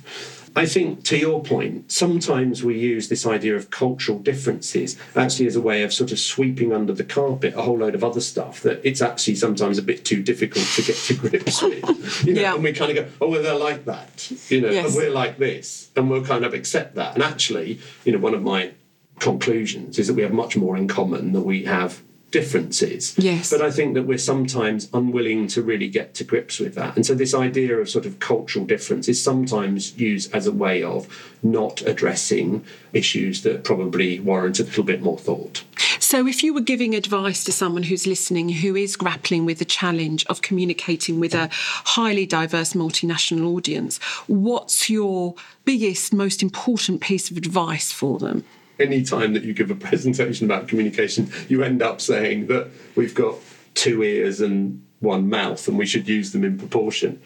[0.54, 5.56] I think, to your point, sometimes we use this idea of cultural differences actually as
[5.56, 8.60] a way of sort of sweeping under the carpet a whole load of other stuff
[8.62, 12.24] that it's actually sometimes a bit too difficult to get to grips with.
[12.26, 12.54] You know, Yeah.
[12.54, 14.86] And we kind of go, oh, well, they're like that, you know, Yes.
[14.88, 17.14] and we're like this, and we'll kind of accept that.
[17.14, 18.72] And actually, you know, one of my
[19.20, 23.14] conclusions is that we have much more in common than we have differences.
[23.16, 23.50] Yes.
[23.50, 26.96] But I think that we're sometimes unwilling to really get to grips with that.
[26.96, 30.82] And so this idea of sort of cultural difference is sometimes used as a way
[30.82, 31.06] of
[31.42, 35.62] not addressing issues that probably warrant a little bit more thought.
[35.98, 39.64] So, if you were giving advice to someone who's listening who is grappling with the
[39.64, 47.30] challenge of communicating with a highly diverse multinational audience, what's your biggest, most important piece
[47.30, 48.44] of advice for them?
[48.82, 53.14] Any time that you give a presentation about communication, you end up saying that we've
[53.14, 53.36] got
[53.74, 57.20] two ears and one mouth and we should use them in proportion.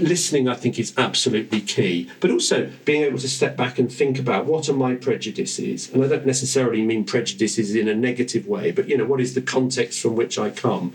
[0.00, 2.08] Listening, I think, is absolutely key.
[2.20, 6.02] But also being able to step back and think about what are my prejudices, and
[6.04, 9.42] I don't necessarily mean prejudices in a negative way, but you know, what is the
[9.42, 10.94] context from which I come,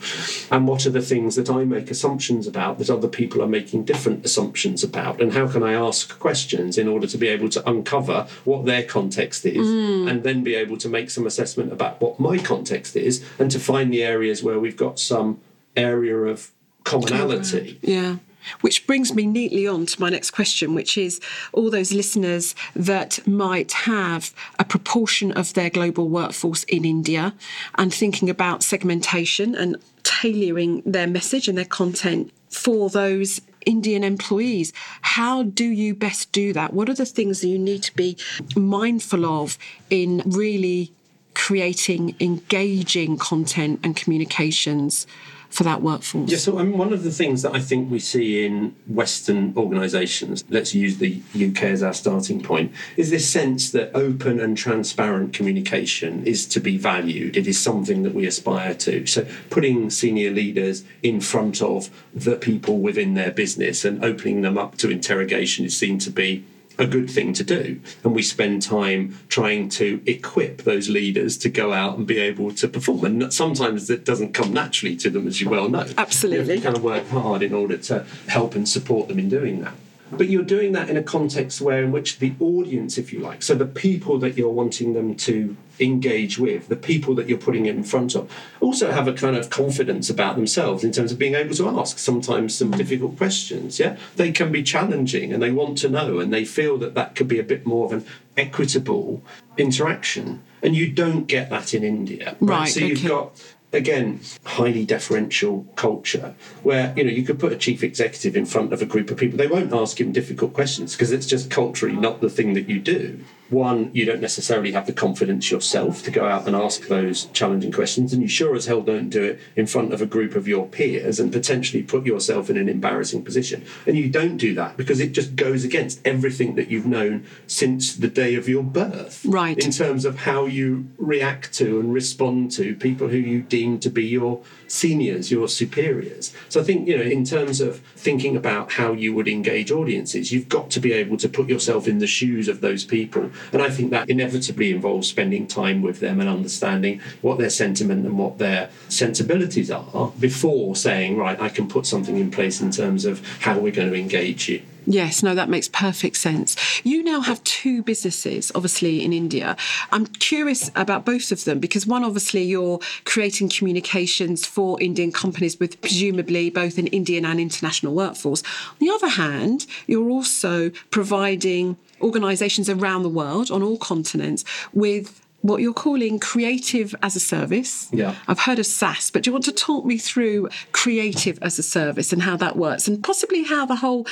[0.50, 3.84] and what are the things that I make assumptions about that other people are making
[3.84, 7.70] different assumptions about, and how can I ask questions in order to be able to
[7.70, 10.10] uncover what their context is, mm.
[10.10, 13.60] and then be able to make some assessment about what my context is, and to
[13.60, 15.40] find the areas where we've got some
[15.76, 16.52] area of
[16.84, 17.80] commonality.
[17.82, 18.18] Yeah.
[18.62, 21.20] Which brings me neatly on to my next question, which is
[21.54, 27.34] all those listeners that might have a proportion of their global workforce in India
[27.76, 34.72] and thinking about segmentation and tailoring their message and their content for those Indian employees.
[35.02, 36.74] How do you best do that?
[36.74, 38.18] What are the things that you need to be
[38.56, 39.58] mindful of
[39.90, 40.92] in really
[41.34, 45.06] creating engaging content and communications
[45.50, 46.32] for that workforce?
[46.32, 50.74] Yeah, so one of the things that I think we see in Western organisations, let's
[50.76, 56.26] use the UK as our starting point, is this sense that open and transparent communication
[56.26, 57.38] is to be valued.
[57.38, 59.06] It is something that we aspire to.
[59.06, 64.58] So putting senior leaders in front of the people within their business and opening them
[64.58, 66.46] up to interrogation is seen to be
[66.78, 67.80] a good thing to do.
[68.04, 72.52] And we spend time trying to equip those leaders to go out and be able
[72.54, 73.06] to perform.
[73.06, 75.88] And sometimes it doesn't come naturally to them, as you well know.
[75.98, 76.56] Absolutely.
[76.56, 79.74] You kind of work hard in order to help and support them in doing that.
[80.12, 83.43] But you're doing that in a context where, in which the audience, if you like,
[83.43, 87.65] so the people that you're wanting them to engage with, the people that you're putting
[87.65, 91.36] in front of, also have a kind of confidence about themselves in terms of being
[91.36, 92.78] able to ask sometimes some mm.
[92.78, 93.80] difficult questions.
[93.80, 97.15] Yeah, they can be challenging and they want to know and they feel that that
[97.15, 99.24] could be a bit more of an equitable
[99.58, 100.43] interaction.
[100.63, 102.36] And you don't get that in India.
[102.39, 102.60] Right.
[102.60, 102.88] right so okay.
[102.88, 103.39] you've got
[103.74, 108.72] again highly deferential culture where you know you could put a chief executive in front
[108.72, 109.38] of a group of people.
[109.38, 112.80] They won't ask him difficult questions because it's just culturally not the thing that you
[112.80, 117.26] do one, you don't necessarily have the confidence yourself to go out and ask those
[117.26, 120.36] challenging questions, and you sure as hell don't do it in front of a group
[120.36, 123.66] of your peers and potentially put yourself in an embarrassing position.
[123.86, 127.96] And you don't do that because it just goes against everything that you've known since
[127.96, 129.24] the day of your birth.
[129.26, 129.58] Right.
[129.58, 133.90] In terms of how you react to and respond to people who you deem to
[133.90, 136.34] be your seniors, your superiors.
[136.50, 140.32] So I think, you know, in terms of thinking about how you would engage audiences,
[140.32, 143.32] you've got to be able to put yourself in the shoes of those people.
[143.52, 148.06] And I think that inevitably involves spending time with them and understanding what their sentiment
[148.06, 152.72] and what their sensibilities are before saying, right, I can put something in place in
[152.72, 154.62] terms of how we're going to engage you.
[154.89, 156.56] Yes, no, that makes perfect sense.
[156.86, 159.58] You now have two businesses, obviously, in India.
[159.91, 165.60] I'm curious about both of them because one, obviously, you're creating communications for Indian companies
[165.60, 168.41] with presumably both an Indian and international workforce.
[168.69, 175.21] On the other hand, you're also providing organisations around the world on all continents with
[175.41, 177.89] what you're calling creative as a service.
[177.91, 178.15] Yeah.
[178.28, 181.63] I've heard of SaaS, but do you want to talk me through creative as a
[181.63, 184.08] service and how that works and possibly how the whole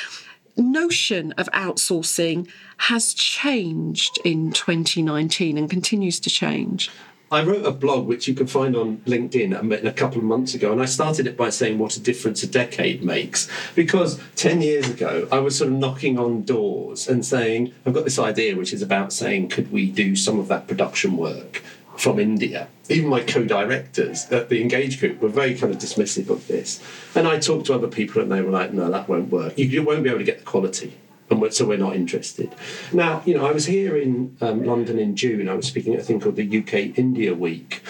[0.57, 6.89] notion of outsourcing has changed in 2019 and continues to change?
[7.31, 10.53] I wrote a blog which you can find on LinkedIn um, a couple of months
[10.53, 13.49] ago, and I started it by saying what a difference a decade makes.
[13.73, 18.03] Because 10 years ago, I was sort of knocking on doors and saying, I've got
[18.03, 21.63] this idea which is about saying, could we do some of that production work?
[21.97, 22.67] From India.
[22.89, 26.81] Even my co-directors at the Engage group were very kind of dismissive of this.
[27.15, 29.57] And I talked to other people and they were like, no, that won't work.
[29.57, 30.97] You, you won't be able to get the quality.
[31.29, 32.53] And so we're not interested.
[32.93, 35.49] Now, you know, I was here in um, London in June.
[35.49, 37.81] I was speaking at a thing called the UK India Week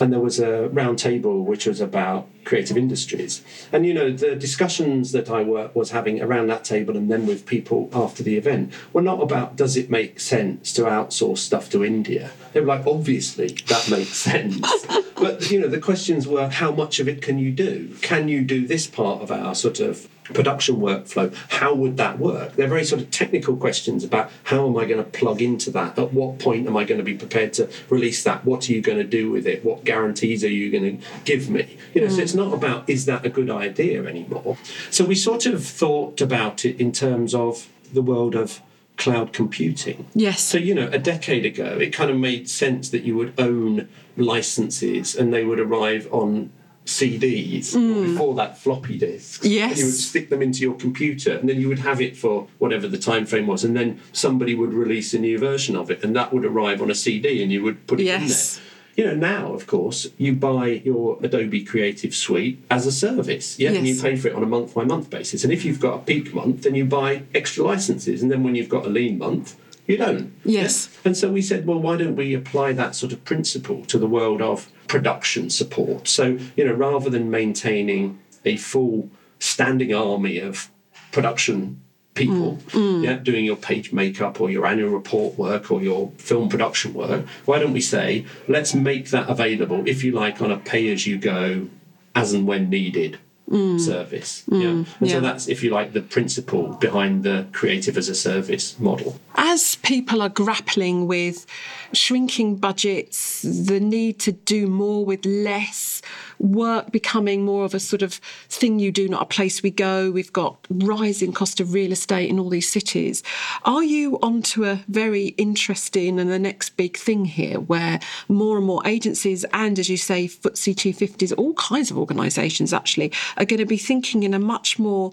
[0.00, 3.42] and there was a round table which was about creative industries.
[3.72, 7.26] And you know, the discussions that I were, was having around that table and then
[7.26, 11.68] with people after the event were not about does it make sense to outsource stuff
[11.70, 12.30] to India.
[12.52, 14.66] They were like, obviously that makes sense.
[15.14, 17.94] but you know, the questions were how much of it can you do?
[18.00, 22.54] Can you do this part of our sort of production workflow, how would that work?
[22.56, 25.98] They're very sort of technical questions about how am I going to plug into that?
[25.98, 28.44] At what point am I going to be prepared to release that?
[28.44, 29.64] What are you going to do with it?
[29.64, 31.78] What guarantees are you going to give me?
[31.94, 32.16] You know, mm.
[32.16, 34.56] so it's not about is that a good idea anymore.
[34.90, 38.62] So we sort of thought about it in terms of the world of
[38.96, 40.06] cloud computing.
[40.14, 40.42] Yes.
[40.42, 43.88] So, you know, a decade ago, it kind of made sense that you would own
[44.16, 46.50] licenses and they would arrive on
[46.88, 48.06] CDs mm.
[48.06, 49.42] before that floppy disk.
[49.44, 49.78] Yes.
[49.78, 52.88] you would stick them into your computer and then you would have it for whatever
[52.88, 56.16] the time frame was and then somebody would release a new version of it and
[56.16, 58.56] that would arrive on a CD and you would put it yes.
[58.56, 58.67] in there.
[58.98, 63.70] You know, now, of course, you buy your Adobe Creative Suite as a service, yeah,
[63.70, 65.44] and you pay for it on a month by month basis.
[65.44, 68.22] And if you've got a peak month, then you buy extra licenses.
[68.22, 69.56] And then when you've got a lean month,
[69.86, 70.34] you don't.
[70.44, 70.88] Yes.
[70.92, 71.00] Yeah?
[71.04, 74.08] And so we said, well, why don't we apply that sort of principle to the
[74.08, 76.08] world of production support?
[76.08, 80.72] So, you know, rather than maintaining a full standing army of
[81.12, 81.80] production
[82.18, 83.04] people mm, mm.
[83.04, 87.26] yeah, doing your page makeup or your annual report work or your film production work,
[87.44, 91.06] why don't we say, let's make that available, if you like, on a pay as
[91.06, 91.68] you go,
[92.14, 93.80] as and when needed mm.
[93.80, 94.44] service.
[94.48, 94.68] yeah.
[94.68, 95.14] And yeah.
[95.14, 99.18] so that's, if you like, the principle behind the creative as a service model.
[99.34, 101.46] As people are grappling with
[101.92, 106.02] shrinking budgets, the need to do more with less,
[106.38, 108.14] work becoming more of a sort of
[108.48, 112.28] thing you do, not a place we go, we've got rising cost of real estate
[112.28, 113.22] in all these cities.
[113.64, 118.66] Are you onto a very interesting and the next big thing here where more and
[118.66, 123.58] more agencies and, as you say, FTSE 250s, all kinds of organisations actually, are going
[123.58, 125.12] to be thinking in a much more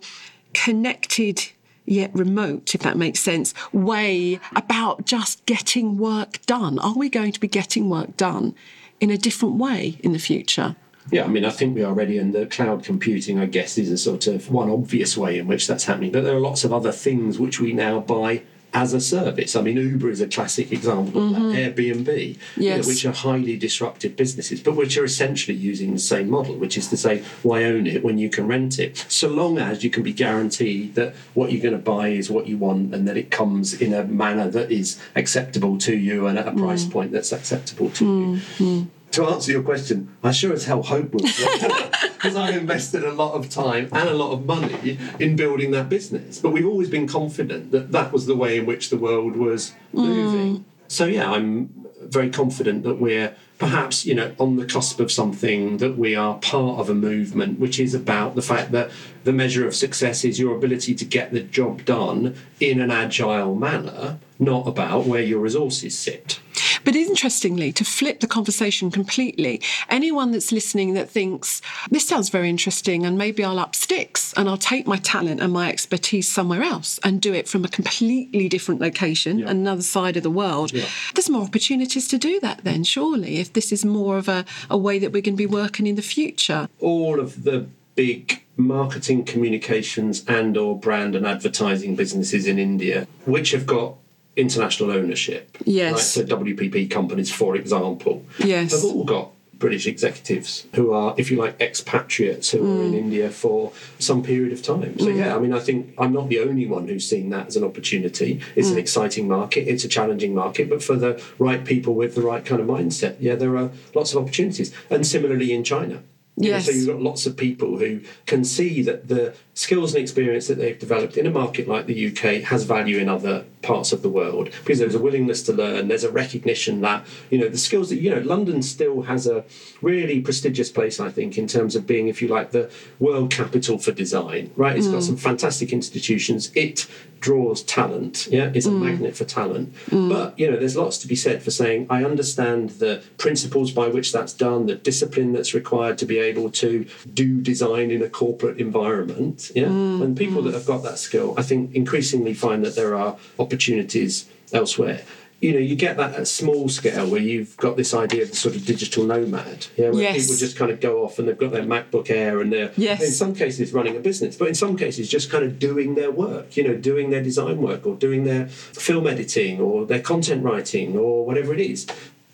[0.54, 1.50] connected
[1.86, 6.80] yet remote, if that makes sense, way about just getting work done?
[6.80, 8.56] Are we going to be getting work done
[9.00, 10.76] in a different way in the future?
[11.12, 13.92] Yeah, I mean, I think we are already, and the cloud computing, I guess, is
[13.92, 16.12] a sort of one obvious way in which that's happening.
[16.12, 18.42] But there are lots of other things which we now buy
[18.76, 19.56] as a service.
[19.56, 21.58] I mean, Uber is a classic example of that, mm-hmm.
[21.58, 22.88] Airbnb, you know, Yes.
[22.88, 26.90] which are highly disruptive businesses, but which are essentially using the same model, which is
[26.90, 29.06] to say, why own it when you can rent it?
[29.08, 32.48] So long as you can be guaranteed that what you're going to buy is what
[32.48, 36.38] you want and that it comes in a manner that is acceptable to you and
[36.38, 36.92] at a price mm.
[36.92, 38.12] point that's acceptable to you
[38.58, 38.84] mm-hmm.
[39.16, 41.24] To answer your question, I sure as hell hope we'll
[42.16, 45.90] because I invested a lot of time and a lot of money in building that
[45.90, 46.40] business.
[46.40, 49.74] But we've always been confident that that was the way in which the world was
[49.94, 50.06] mm.
[50.06, 50.66] moving.
[50.88, 55.78] So yeah, I'm very confident that we're perhaps you know on the cusp of something
[55.78, 58.92] that we are part of a movement which is about the fact that
[59.24, 63.56] the measure of success is your ability to get the job done in an agile
[63.56, 66.40] manner not about where your resources sit
[66.86, 69.60] But interestingly, to flip the conversation completely,
[69.90, 74.48] anyone that's listening that thinks, this sounds very interesting and maybe I'll up sticks and
[74.48, 78.48] I'll take my talent and my expertise somewhere else and do it from a completely
[78.48, 79.50] different location, Yeah.
[79.50, 80.86] another side of the world, Yeah.
[81.16, 84.78] there's more opportunities to do that then, surely, if this is more of a, a
[84.78, 86.70] way that we're going to be working in the future.
[86.80, 87.66] all of the
[87.96, 93.96] big marketing communications and or brand and advertising businesses in India which have got
[94.36, 95.94] international ownership Yes.
[95.94, 96.02] right?
[96.02, 98.72] so WPP companies for example Yes.
[98.72, 102.98] have all got British executives who are, if you like, expatriates who are in mm.
[102.98, 104.98] India for some period of time.
[105.00, 105.18] So, mm.
[105.18, 107.64] yeah, I mean, I think I'm not the only one who's seen that as an
[107.64, 108.42] opportunity.
[108.56, 108.80] It's an mm.
[108.80, 112.60] exciting market, it's a challenging market, but for the right people with the right kind
[112.60, 114.74] of mindset, yeah, there are lots of opportunities.
[114.90, 116.04] And similarly in China.
[116.38, 116.66] You know, Yes.
[116.66, 120.58] so you've got lots of people who can see that the skills and experience that
[120.58, 124.10] they've developed in a market like the UK has value in other parts of the
[124.10, 125.88] world because there's a willingness to learn.
[125.88, 129.46] There's a recognition that you know the skills that you know London still has a
[129.82, 132.70] really prestigious place, I think, in terms of being, if you like, the
[133.00, 134.52] world capital for design.
[134.58, 134.76] Right?
[134.76, 135.02] It's got hmm.
[135.02, 136.52] some fantastic institutions.
[136.54, 136.88] It
[137.26, 138.28] draws talent.
[138.30, 138.84] Yeah, it's a mm.
[138.86, 139.74] magnet for talent.
[139.90, 143.88] But you know, there's lots to be said for saying I understand the principles by
[143.88, 148.10] which that's done, the discipline that's required to be able to do design in a
[148.10, 149.52] corporate environment.
[149.56, 150.46] Yeah, mm, and people mm.
[150.46, 155.02] that have got that skill, I think, increasingly find that there are opportunities elsewhere.
[155.42, 158.36] You know, you get that at small scale where you've got this idea of the
[158.36, 160.24] sort of digital nomad, yeah, where Yes.
[160.24, 163.04] people just kind of go off and they've got their MacBook Air and they're Yes.
[163.04, 166.10] in some cases running a business, but in some cases just kind of doing their
[166.10, 170.42] work, you know, doing their design work or doing their film editing or their content
[170.44, 171.86] writing or whatever it is.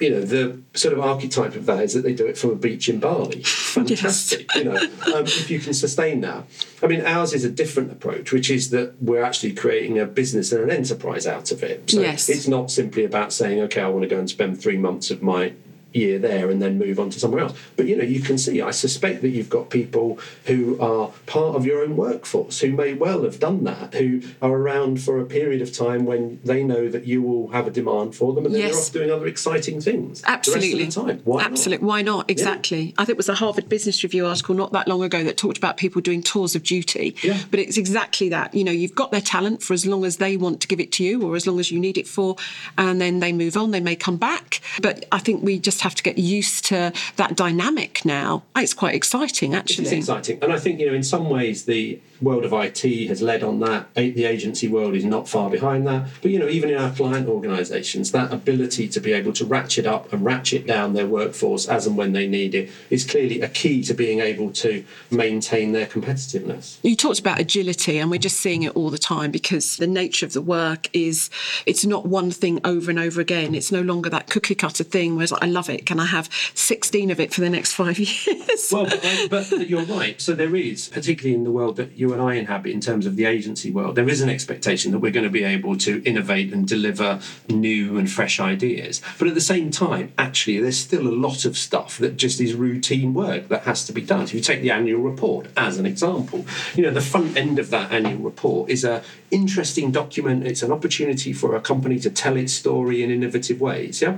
[0.01, 2.55] You know, the sort of archetype of that is that they do it from a
[2.55, 3.43] beach in Bali.
[3.45, 4.75] Fantastic, you know,
[5.15, 6.43] um, if you can sustain that.
[6.81, 10.51] I mean, ours is a different approach, which is that we're actually creating a business
[10.51, 11.91] and an enterprise out of it.
[11.91, 12.29] So Yes.
[12.29, 15.21] it's not simply about saying, okay, I want to go and spend three months of
[15.21, 15.53] my
[15.93, 17.57] year there and then move on to somewhere else.
[17.75, 21.55] But you know, you can see, I suspect that you've got people who are part
[21.55, 25.25] of your own workforce who may well have done that, who are around for a
[25.25, 28.55] period of time when they know that you will have a demand for them and
[28.55, 30.23] then they're off doing other exciting things.
[30.25, 30.71] Absolutely.
[30.71, 31.21] The rest of the time.
[31.23, 31.51] Why not?
[31.51, 31.87] Absolutely.
[31.87, 32.29] Why not?
[32.29, 32.93] Exactly.
[32.97, 35.57] I think it was a Harvard Business Review article not that long ago that talked
[35.57, 37.15] about people doing tours of duty.
[37.21, 37.39] Yeah.
[37.49, 38.53] But it's exactly that.
[38.53, 40.91] You know, you've got their talent for as long as they want to give it
[40.93, 42.35] to you or as long as you need it for,
[42.77, 43.71] and then they move on.
[43.71, 44.61] They may come back.
[44.81, 48.43] But I think we just have to get used to that dynamic now.
[48.55, 49.85] It's quite exciting, actually.
[49.85, 53.21] It's exciting, and I think you know in some ways the world of IT has
[53.21, 53.93] led on that.
[53.95, 56.07] The agency world is not far behind that.
[56.21, 59.85] But you know, even in our client organisations, that ability to be able to ratchet
[59.85, 63.49] up and ratchet down their workforce as and when they need it is clearly a
[63.49, 66.77] key to being able to maintain their competitiveness.
[66.83, 70.25] You talked about agility, and we're just seeing it all the time because the nature
[70.25, 71.29] of the work is
[71.65, 73.55] it's not one thing over and over again.
[73.55, 75.85] It's no longer that cookie cutter thing where I love it.
[75.85, 78.69] Can I have 16 of it for the next five years?
[78.71, 78.87] well,
[79.29, 80.19] but, but you're right.
[80.21, 83.15] So there is, particularly in the world that you and I inhabit in terms of
[83.15, 86.53] the agency world, there is an expectation that we're going to be able to innovate
[86.53, 89.01] and deliver new and fresh ideas.
[89.17, 92.53] But at the same time, actually, there's still a lot of stuff that just is
[92.53, 94.21] routine work that has to be done.
[94.21, 96.45] If you take the annual report as an example,
[96.75, 100.45] you know, the front end of that annual report is a interesting document.
[100.45, 104.01] It's an opportunity for a company to tell its story in innovative ways.
[104.01, 104.17] Yeah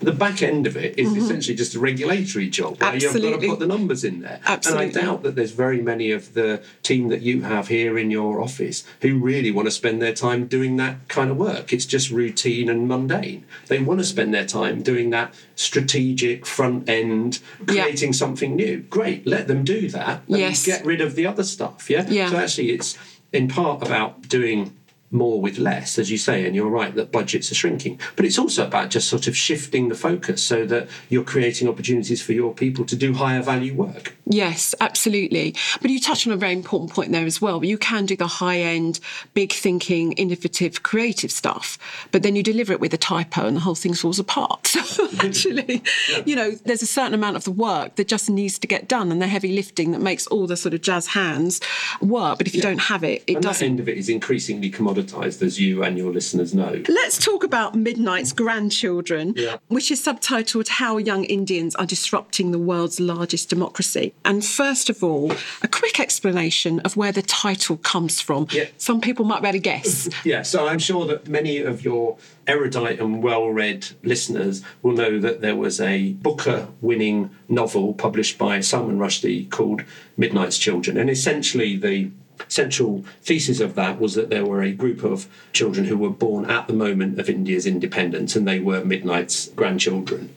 [0.00, 1.20] the back end of it is mm-hmm.
[1.20, 3.28] essentially just a regulatory job where Absolutely.
[3.28, 4.40] you've got to put the numbers in there.
[4.46, 4.86] Absolutely.
[4.86, 8.10] And I doubt that there's very many of the team that you have here in
[8.10, 11.72] your office who really want to spend their time doing that kind of work.
[11.72, 13.44] It's just routine and mundane.
[13.66, 18.18] They want to spend their time doing that strategic front end, creating yeah.
[18.18, 18.80] something new.
[18.80, 20.22] Great, let them do that.
[20.28, 20.64] And yes.
[20.64, 21.90] get rid of the other stuff.
[21.90, 22.06] Yeah.
[22.08, 22.30] yeah.
[22.30, 22.96] So actually, it's
[23.32, 24.76] in part about doing
[25.10, 28.00] more with less, as you say, and you're right that budgets are shrinking.
[28.16, 32.22] But it's also about just sort of shifting the focus so that you're creating opportunities
[32.22, 34.14] for your people to do higher value work.
[34.26, 35.56] Yes, absolutely.
[35.82, 37.64] But you touched on a very important point there as well.
[37.64, 39.00] You can do the high end,
[39.34, 41.78] big thinking, innovative, creative stuff,
[42.12, 44.76] but then you deliver it with a typo and the whole thing falls apart.
[44.90, 46.22] So actually, yeah.
[46.26, 49.12] you know, there's a certain amount of the work that just needs to get done
[49.12, 51.60] and the heavy lifting that makes all the sort of jazz hands
[52.00, 52.38] work.
[52.38, 52.70] But if you yeah.
[52.70, 53.64] don't have it, it and doesn't.
[53.64, 56.82] That end of it is increasingly commoditized, as you and your listeners know.
[56.88, 59.56] Let's talk about Midnight's Grandchildren, yeah.
[59.68, 64.14] which is subtitled How Young Indians Are Disrupting the World's Largest Democracy.
[64.24, 65.32] And first of all,
[65.62, 68.46] a quick explanation of where the title comes from.
[68.52, 68.66] Yeah.
[68.76, 70.08] Some people might be able to guess.
[70.24, 75.18] yeah, so I'm sure that many of your erudite and well read listeners will know
[75.18, 79.84] that there was a Booker winning novel published by Salman Rushdie called
[80.16, 80.96] Midnight's Children.
[80.96, 82.10] And essentially, the
[82.48, 86.50] central thesis of that was that there were a group of children who were born
[86.50, 90.34] at the moment of India's independence and they were Midnight's grandchildren.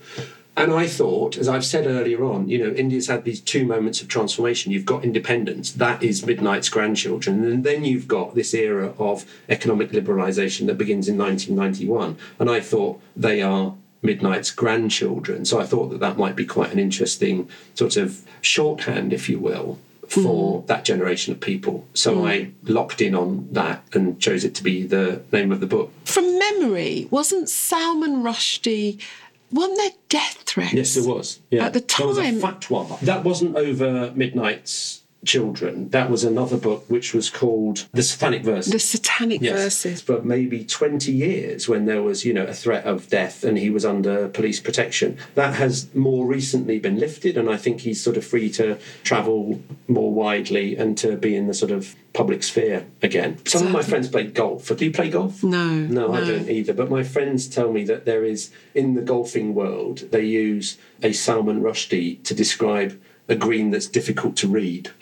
[0.55, 4.01] And I thought, as I've said earlier on, you know, India's had these two moments
[4.01, 4.71] of transformation.
[4.71, 7.43] You've got independence, that is Midnight's grandchildren.
[7.43, 12.17] And then you've got this era of economic liberalisation that begins in 1991.
[12.37, 13.73] And I thought they are
[14.03, 15.45] Midnight's grandchildren.
[15.45, 19.39] So I thought that that might be quite an interesting sort of shorthand, if you
[19.39, 19.79] will,
[20.13, 20.67] for mm.
[20.67, 21.87] that generation of people.
[21.93, 22.29] So mm.
[22.29, 25.91] I locked in on that and chose it to be the name of the book.
[26.05, 29.01] From memory, wasn't Salman Rushdie
[29.51, 30.73] weren't there death threats?
[30.73, 31.39] Yes, there was.
[31.49, 31.65] Yeah.
[31.65, 32.15] At the time.
[32.15, 32.99] There was a fatwa.
[33.01, 35.89] That wasn't over Midnight's children.
[35.89, 38.71] That was another book which was called The Satanic Verses.
[38.71, 39.55] The Satanic yes.
[39.55, 40.01] Verses.
[40.01, 43.69] But maybe 20 years when there was, you know, a threat of death and he
[43.69, 45.17] was under police protection.
[45.35, 49.61] That has more recently been lifted and I think he's sort of free to travel
[49.87, 53.43] more widely and to be in the sort of public sphere again.
[53.45, 54.67] Some so, of my friends play golf.
[54.75, 55.43] Do you play golf?
[55.43, 56.03] No, no.
[56.07, 56.73] No, I don't either.
[56.73, 61.11] But my friends tell me that there is, in the golfing world, they use a
[61.13, 64.91] Salman Rushdie to describe a green that's difficult to read.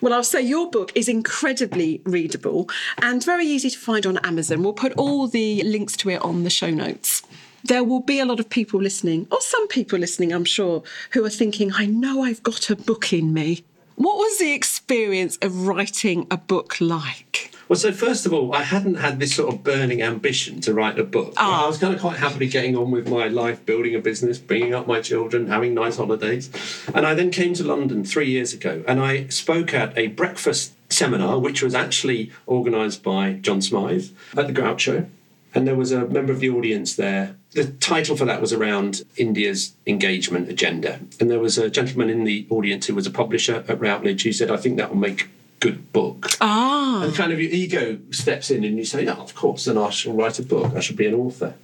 [0.00, 2.68] well, I'll say your book is incredibly readable
[3.02, 4.62] and very easy to find on Amazon.
[4.62, 7.22] We'll put all the links to it on the show notes.
[7.64, 11.24] There will be a lot of people listening, or some people listening, I'm sure, who
[11.24, 13.64] are thinking, I know I've got a book in me.
[13.96, 17.50] What was the experience of writing a book like?
[17.68, 20.98] Well, so first of all, I hadn't had this sort of burning ambition to write
[20.98, 21.34] a book.
[21.36, 21.64] Oh.
[21.64, 24.74] I was kind of quite happily getting on with my life, building a business, bringing
[24.74, 26.50] up my children, having nice holidays.
[26.94, 30.72] And I then came to London three years ago and I spoke at a breakfast
[30.88, 35.08] seminar, which was actually organised by John Smythe at the Groucho
[35.54, 37.36] and there was a member of the audience there.
[37.52, 41.00] The title for that was around India's engagement agenda.
[41.18, 44.32] And there was a gentleman in the audience who was a publisher at Routledge who
[44.32, 45.28] said, I think that will make
[45.60, 46.30] good book.
[46.40, 47.02] Ah.
[47.02, 49.90] And kind of your ego steps in and you say, yeah, of course, then I
[49.90, 50.74] shall write a book.
[50.74, 51.54] I shall be an author.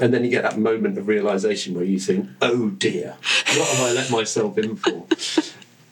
[0.00, 3.16] And then you get that moment of realization where you think, oh dear,
[3.56, 5.06] what have I let myself in for?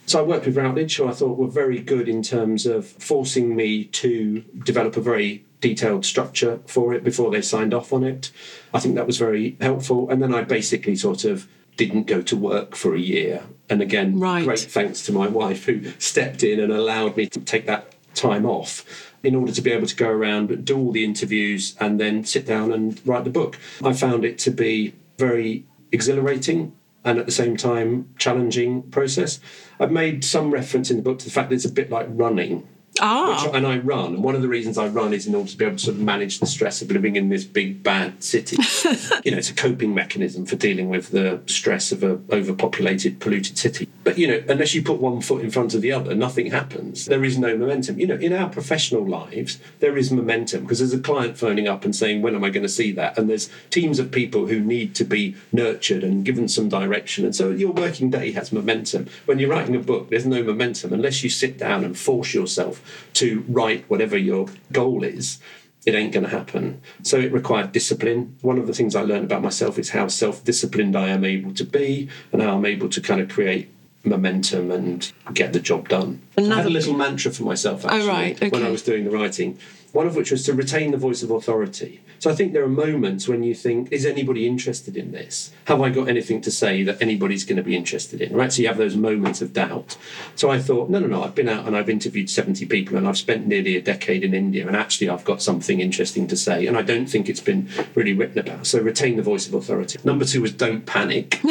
[0.06, 3.54] So I worked with Routledge, who I thought were very good in terms of forcing
[3.54, 8.32] me to develop a very detailed structure for it before they signed off on it.
[8.74, 10.10] I think that was very helpful.
[10.10, 11.46] And then I basically sort of
[11.76, 13.42] didn't go to work for a year.
[13.68, 14.44] And again, right.
[14.44, 18.44] great thanks to my wife who stepped in and allowed me to take that time
[18.44, 22.24] off in order to be able to go around, do all the interviews, and then
[22.24, 23.58] sit down and write the book.
[23.84, 29.40] I found it to be very exhilarating and at the same time challenging process.
[29.78, 32.06] I've made some reference in the book to the fact that it's a bit like
[32.10, 32.66] running.
[33.00, 33.44] Ah.
[33.44, 35.56] Which, and I run, and one of the reasons I run is in order to
[35.56, 38.56] be able to sort of manage the stress of living in this big bad city.
[39.24, 43.56] you know, it's a coping mechanism for dealing with the stress of a overpopulated, polluted
[43.56, 43.88] city.
[44.04, 47.06] But you know, unless you put one foot in front of the other, nothing happens.
[47.06, 47.98] There is no momentum.
[47.98, 51.84] You know, in our professional lives, there is momentum because there's a client phoning up
[51.84, 54.60] and saying, "When am I going to see that?" And there's teams of people who
[54.60, 57.24] need to be nurtured and given some direction.
[57.24, 59.06] And so your working day has momentum.
[59.26, 62.82] When you're writing a book, there's no momentum unless you sit down and force yourself
[63.14, 65.38] to write whatever your goal is,
[65.86, 66.82] it ain't going to happen.
[67.02, 68.36] So it required discipline.
[68.42, 71.54] One of the things I learned about myself is how self disciplined I am able
[71.54, 73.70] to be and how I'm able to kind of create
[74.04, 76.22] momentum and get the job done.
[76.36, 76.52] Another...
[76.52, 78.36] I had a little mantra for myself oh, actually oh, right.
[78.36, 78.48] okay.
[78.48, 79.58] when I was doing the writing
[79.92, 82.00] one of which was to retain the voice of authority.
[82.18, 85.52] So I think there are moments when you think, is anybody interested in this?
[85.64, 88.34] Have I got anything to say that anybody's going to be interested in?
[88.34, 88.52] Right?
[88.52, 89.96] So you have those moments of doubt.
[90.36, 93.08] So I thought, no, no, no, I've been out and I've interviewed 70 people and
[93.08, 96.66] I've spent nearly a decade in India and actually I've got something interesting to say
[96.66, 98.66] and I don't think it's been really written about.
[98.66, 99.98] So retain the voice of authority.
[100.04, 101.40] Number two was don't panic.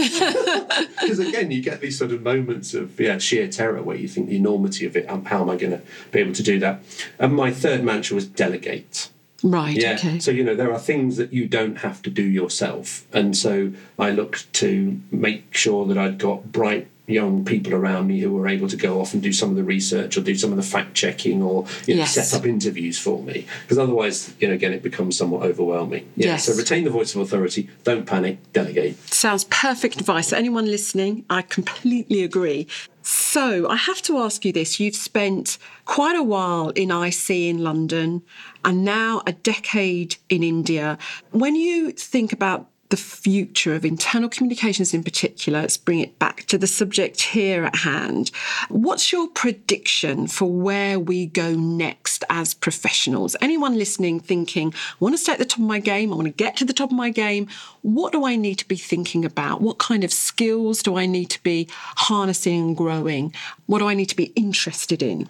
[1.01, 4.29] Because again, you get these sort of moments of yeah, sheer terror where you think
[4.29, 5.81] the enormity of it, um, how am I going to
[6.11, 6.83] be able to do that?
[7.17, 9.09] And my third mantra was delegate.
[9.41, 9.75] Right.
[9.75, 9.93] Yeah.
[9.93, 10.19] Okay.
[10.19, 13.71] So you know there are things that you don't have to do yourself, and so
[13.97, 18.47] I looked to make sure that I'd got bright young people around me who were
[18.47, 20.63] able to go off and do some of the research or do some of the
[20.63, 22.13] fact checking or you know, yes.
[22.13, 26.27] set up interviews for me because otherwise you know again it becomes somewhat overwhelming yeah
[26.27, 26.45] yes.
[26.45, 31.41] so retain the voice of authority don't panic delegate sounds perfect advice anyone listening i
[31.41, 32.67] completely agree
[33.01, 34.79] so I have to ask you this.
[34.79, 35.57] You've spent
[35.89, 38.21] quite a while in IC in London
[38.63, 40.99] and now a decade in India.
[41.31, 46.43] When you think about the future of internal communications in particular, let's bring it back
[46.43, 48.29] to the subject here at hand.
[48.69, 53.35] What's your prediction for where we go next as professionals?
[53.41, 56.27] Anyone listening thinking, I want to stay at the top of my game, I want
[56.27, 57.47] to get to the top of my game,
[57.81, 59.59] what do I need to be thinking about?
[59.59, 63.33] What kind of skills do I need to be harnessing and growing?
[63.65, 65.29] What do I need to be interested in?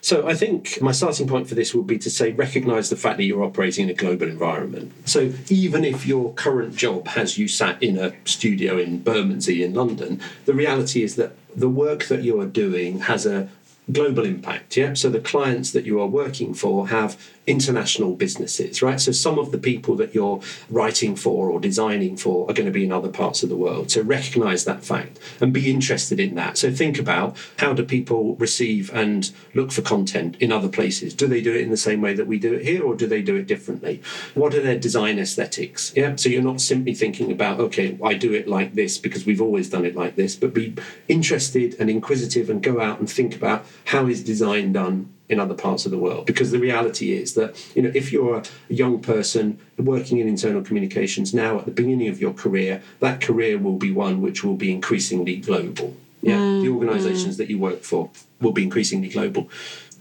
[0.00, 3.16] So I think my starting point for this would be to say recognize the fact
[3.18, 4.92] that you're operating in a global environment.
[5.08, 9.74] So even if your current job has you sat in a studio in Bermondsey in
[9.74, 13.48] London, the reality is that the work that you are doing has a
[13.92, 19.00] global impact yeah so the clients that you are working for have international businesses, right?
[19.00, 20.40] So some of the people that you're
[20.70, 23.90] writing for or designing for are going to be in other parts of the world.
[23.90, 26.58] So recognize that fact and be interested in that.
[26.58, 31.14] So think about how do people receive and look for content in other places?
[31.14, 33.06] Do they do it in the same way that we do it here or do
[33.06, 34.02] they do it differently?
[34.34, 35.92] What are their design aesthetics?
[35.94, 36.16] Yeah.
[36.16, 39.68] So you're not simply thinking about, okay, I do it like this because we've always
[39.68, 40.74] done it like this, but be
[41.08, 45.54] interested and inquisitive and go out and think about how is design done in other
[45.54, 46.26] parts of the world.
[46.26, 50.62] Because the reality is that you know if you're a young person working in internal
[50.62, 54.56] communications now at the beginning of your career that career will be one which will
[54.56, 55.96] be increasingly global.
[56.20, 56.38] Yeah?
[56.38, 57.38] Mm, the organizations mm.
[57.38, 58.10] that you work for
[58.40, 59.48] will be increasingly global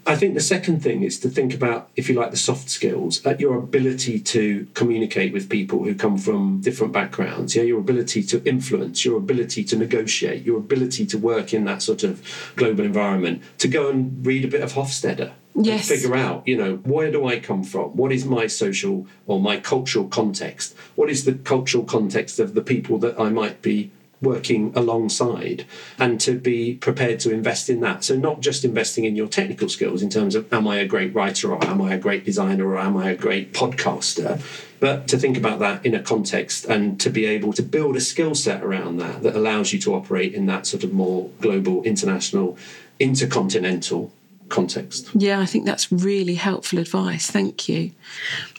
[0.06, 3.26] I think the second thing is to think about, if you like, the soft skills,
[3.26, 7.56] at your ability to communicate with people who come from different backgrounds.
[7.56, 11.82] Yeah, your ability to influence, your ability to negotiate, your ability to work in that
[11.82, 12.22] sort of
[12.56, 13.44] global environment.
[13.60, 15.32] To go and read a bit of Hofstede.
[15.56, 15.88] Yes.
[15.88, 17.96] figure out, you know, where do I come from?
[17.96, 20.76] What is my social or my cultural context?
[20.96, 23.92] What is the cultural context of the people that I might be
[24.24, 25.66] working alongside
[26.00, 28.04] and to be prepared to invest in that.
[28.04, 31.14] So, not just investing in your technical skills in terms of am I a great
[31.14, 34.42] writer or am I a great designer or am I a great podcaster,
[34.80, 38.02] but to think about that in a context and to be able to build a
[38.02, 41.84] skill set around that that allows you to operate in that sort of more global,
[41.84, 42.58] international,
[43.00, 44.12] intercontinental
[44.50, 45.10] context.
[45.14, 47.30] Yeah, I think that's really helpful advice.
[47.30, 47.92] Thank you.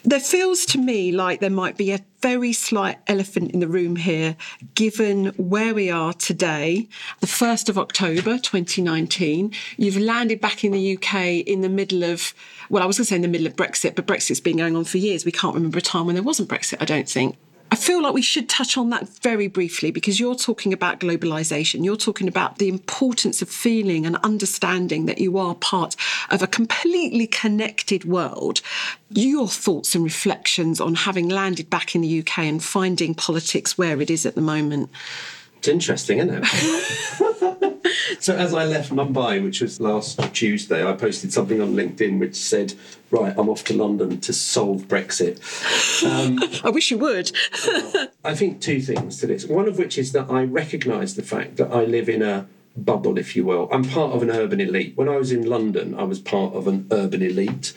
[0.03, 3.95] There feels to me like there might be a very slight elephant in the room
[3.95, 4.35] here,
[4.73, 6.87] given where we are today,
[7.19, 9.53] the 1st of October 2019.
[9.77, 12.33] You've landed back in the UK in the middle of,
[12.69, 14.75] well, I was going to say in the middle of Brexit, but Brexit's been going
[14.75, 15.23] on for years.
[15.23, 17.37] We can't remember a time when there wasn't Brexit, I don't think.
[17.71, 21.83] I feel like we should touch on that very briefly because you're talking about globalization.
[21.83, 25.95] You're talking about the importance of feeling and understanding that you are part
[26.29, 28.61] of a completely connected world.
[29.09, 33.99] Your thoughts and reflections on having landed back in the UK and finding politics where
[33.99, 34.89] it is at the moment.
[35.57, 37.54] It's interesting, isn't it?
[38.19, 42.35] So as I left Mumbai, which was last Tuesday, I posted something on LinkedIn which
[42.35, 42.73] said,
[43.11, 45.39] "Right, I'm off to London to solve Brexit."
[46.03, 47.31] Um, I wish you would.
[48.23, 49.45] I think two things to this.
[49.45, 53.17] One of which is that I recognise the fact that I live in a bubble,
[53.17, 53.69] if you will.
[53.71, 54.97] I'm part of an urban elite.
[54.97, 57.73] When I was in London, I was part of an urban elite,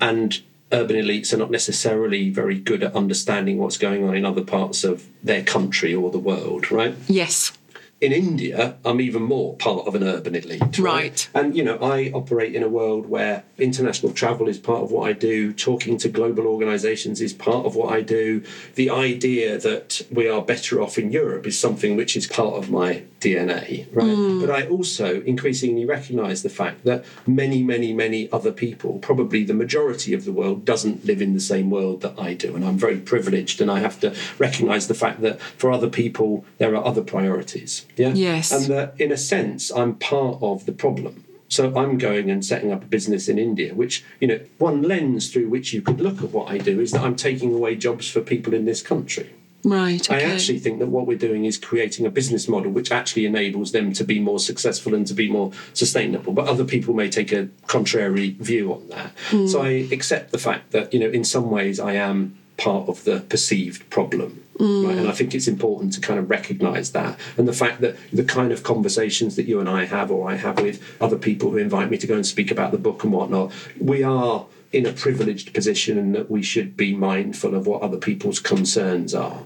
[0.00, 0.40] and
[0.72, 4.84] urban elites are not necessarily very good at understanding what's going on in other parts
[4.84, 6.94] of their country or the world, right?
[7.08, 7.52] Yes.
[8.00, 10.78] In India, I'm even more part of an urban elite.
[10.78, 11.00] Right?
[11.00, 11.28] Right.
[11.34, 15.06] And, you know, I operate in a world where international travel is part of what
[15.06, 18.42] I do, talking to global organizations is part of what I do.
[18.74, 22.70] The idea that we are better off in Europe is something which is part of
[22.70, 24.06] my DNA, right?
[24.06, 24.40] Mm.
[24.40, 29.54] But I also increasingly recognize the fact that many, many, many other people, probably the
[29.54, 32.56] majority of the world, doesn't live in the same world that I do.
[32.56, 36.44] And I'm very privileged and I have to recognize the fact that for other people,
[36.58, 37.86] there are other priorities.
[37.96, 38.12] Yeah.
[38.14, 38.50] Yes.
[38.52, 41.24] And that in a sense, I'm part of the problem.
[41.48, 45.32] So I'm going and setting up a business in India, which, you know, one lens
[45.32, 48.08] through which you could look at what I do is that I'm taking away jobs
[48.08, 49.30] for people in this country.
[49.64, 50.10] Right.
[50.10, 53.72] I actually think that what we're doing is creating a business model which actually enables
[53.72, 56.32] them to be more successful and to be more sustainable.
[56.32, 59.12] But other people may take a contrary view on that.
[59.30, 59.66] So hmm.
[59.66, 63.20] I accept the fact that, you know, in some ways I am part of the
[63.20, 64.44] perceived problem.
[64.58, 64.66] Right?
[64.66, 64.98] Hmm.
[64.98, 67.18] And I think it's important to kind of recognize that.
[67.36, 70.36] And the fact that the kind of conversations that you and I have, or I
[70.36, 73.12] have with other people who invite me to go and speak about the book and
[73.12, 77.82] whatnot, we are in a privileged position and that we should be mindful of what
[77.82, 79.42] other people's concerns are.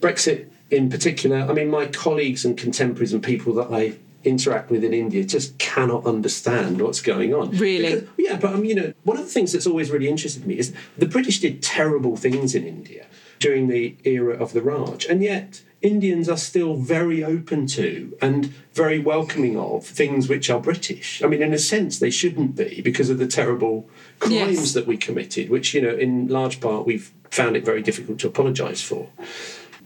[0.00, 3.94] Brexit, in particular, I mean, my colleagues and contemporaries and people that I
[4.24, 7.50] interact with in India just cannot understand what's going on.
[7.56, 7.94] Really?
[7.94, 10.58] Because- yeah, but um, you know, one of the things that's always really interested me
[10.58, 13.06] is the British did terrible things in India
[13.38, 18.46] during the era of the Raj, and yet Indians are still very open to and
[18.74, 21.22] very welcoming of things which are British.
[21.22, 24.72] I mean, in a sense, they shouldn't be because of the terrible crimes Yes.
[24.72, 28.26] that we committed, which you know, in large part, we've found it very difficult to
[28.26, 29.08] apologise for.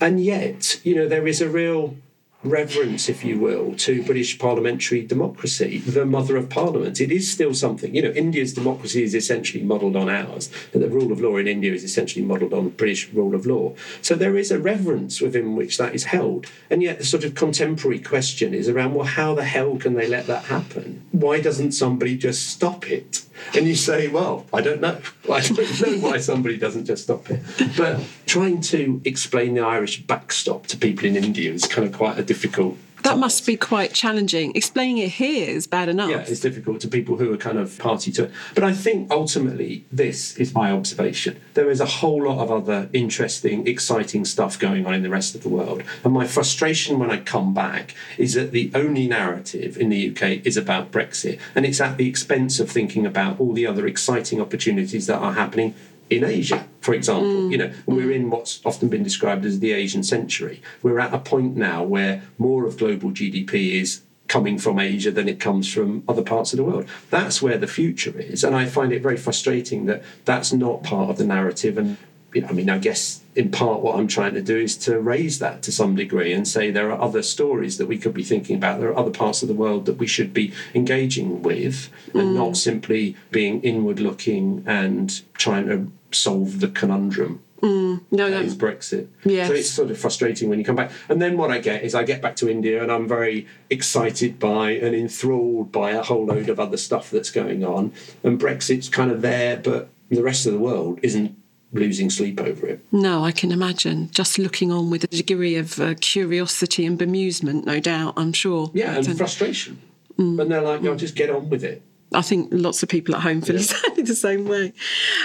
[0.01, 1.97] And yet, you know, there is a real
[2.45, 7.01] reverence, if you will, to British parliamentary democracy, the mother of parliament.
[7.01, 7.95] It is still something.
[7.95, 11.47] You know, India's democracy is essentially modelled on ours, and the rule of law in
[11.47, 13.75] India is essentially modelled on British rule of law.
[14.01, 16.47] So there is a reverence within which that is held.
[16.69, 20.09] And yet, the sort of contemporary question is around well, how the hell can they
[20.09, 21.07] let that happen?
[21.13, 23.23] Why doesn't somebody just stop it?
[23.55, 25.01] And you say, well, I don't know.
[25.31, 27.43] I don't know why somebody doesn't just stop it.
[27.77, 32.19] But trying to explain the Irish backstop to people in India is kind of quite
[32.19, 32.77] a difficult.
[33.03, 34.53] That must be quite challenging.
[34.55, 36.11] Explaining it here is bad enough.
[36.11, 38.33] Yeah, it's difficult to people who are kind of party to it.
[38.55, 41.41] But I think ultimately, this is my observation.
[41.55, 45.35] There is a whole lot of other interesting, exciting stuff going on in the rest
[45.35, 45.83] of the world.
[46.05, 50.47] And my frustration when I come back is that the only narrative in the UK
[50.47, 51.41] is about Brexit.
[51.55, 55.33] And it's at the expense of thinking about all the other exciting opportunities that are
[55.33, 55.75] happening
[56.17, 57.29] in Asia, for example.
[57.29, 58.15] Mm, you know, we're mm.
[58.15, 60.63] in what's often been described as the Asian century.
[60.83, 65.29] We're at a point now where more of global GDP is coming from Asia than
[65.29, 66.89] it comes from other parts of the world.
[67.11, 68.43] That's where the future is.
[68.43, 71.77] And I find it very frustrating that that's not part of the narrative.
[71.77, 71.99] And,
[72.33, 74.99] you know, I mean, I guess in part what I'm trying to do is to
[74.99, 78.23] raise that to some degree and say there are other stories that we could be
[78.23, 78.81] thinking about.
[78.81, 82.35] There are other parts of the world that we should be engaging with and mm.
[82.35, 88.41] not simply being inward looking and trying to solve the conundrum No, that no.
[88.41, 89.07] is Brexit.
[89.25, 89.49] Yes.
[89.49, 90.91] So it's sort of frustrating when you come back.
[91.09, 94.39] And then what I get is I get back to India and I'm very excited
[94.41, 97.93] by and enthralled by a whole load of other stuff that's going on.
[98.25, 101.37] And Brexit's kind of there, but the rest of the world isn't
[101.73, 102.85] losing sleep over it.
[102.91, 104.11] No, I can imagine.
[104.11, 108.71] Just looking on with a degree of uh, curiosity and bemusement, no doubt, I'm sure.
[108.75, 109.81] Yeah, and But, um, frustration.
[110.19, 110.41] Mm.
[110.43, 111.81] And they're like, "No, just get on with it.
[112.15, 114.73] I think lots of people at home feel exactly the same way.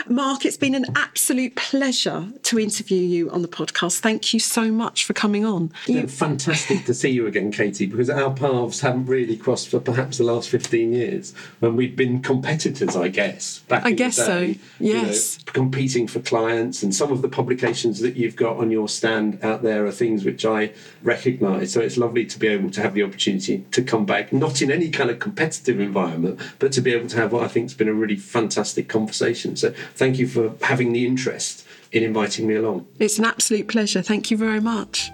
[0.07, 3.99] Mark, it's been an absolute pleasure to interview you on the podcast.
[3.99, 5.71] Thank you so much for coming on.
[5.87, 9.79] It's been fantastic to see you again, Katie, because our paths haven't really crossed for
[9.79, 13.59] perhaps the last 15 years when we've been competitors, I guess.
[13.67, 15.39] Back I guess so, day, you know, yes.
[15.45, 19.63] competing for clients, and some of the publications that you've got on your stand out
[19.63, 20.71] there are things which I
[21.03, 21.73] recognise.
[21.73, 24.71] So it's lovely to be able to have the opportunity to come back, not in
[24.71, 27.73] any kind of competitive environment, but to be able to have what I think has
[27.73, 29.55] been a really fantastic conversation.
[29.55, 32.85] So thank you for having the interest in inviting me along.
[32.99, 34.03] It's an absolute pleasure.
[34.03, 35.09] Thank you very much.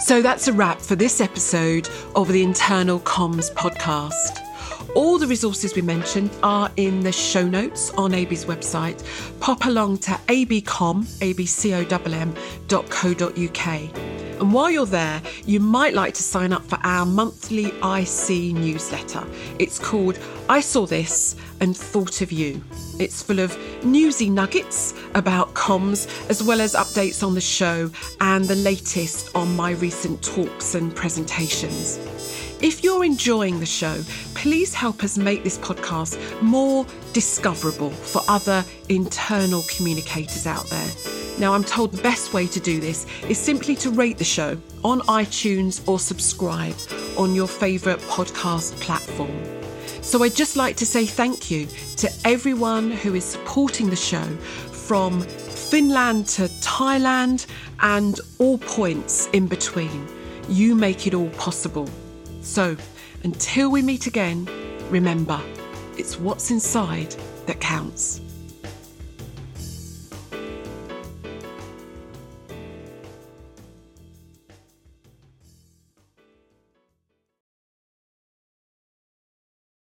[0.00, 4.43] So that's a wrap for this episode of the Internal Comms podcast.
[4.94, 9.04] All the resources we mentioned are in the show notes on AB's website.
[9.40, 12.34] Pop along to abcom, abcomm.co.uk.
[14.40, 19.24] And while you're there, you might like to sign up for our monthly IC newsletter.
[19.58, 20.18] It's called
[20.48, 22.62] I Saw This and Thought of You.
[23.00, 27.90] It's full of newsy nuggets about comms, as well as updates on the show
[28.20, 31.98] and the latest on my recent talks and presentations.
[32.64, 34.00] If you're enjoying the show,
[34.32, 40.90] please help us make this podcast more discoverable for other internal communicators out there.
[41.38, 44.56] Now, I'm told the best way to do this is simply to rate the show
[44.82, 46.74] on iTunes or subscribe
[47.18, 49.44] on your favourite podcast platform.
[50.00, 54.24] So, I'd just like to say thank you to everyone who is supporting the show
[54.72, 57.44] from Finland to Thailand
[57.80, 60.08] and all points in between.
[60.48, 61.90] You make it all possible.
[62.44, 62.76] So,
[63.24, 64.46] until we meet again,
[64.90, 65.40] remember,
[65.96, 67.16] it's what's inside
[67.46, 68.20] that counts.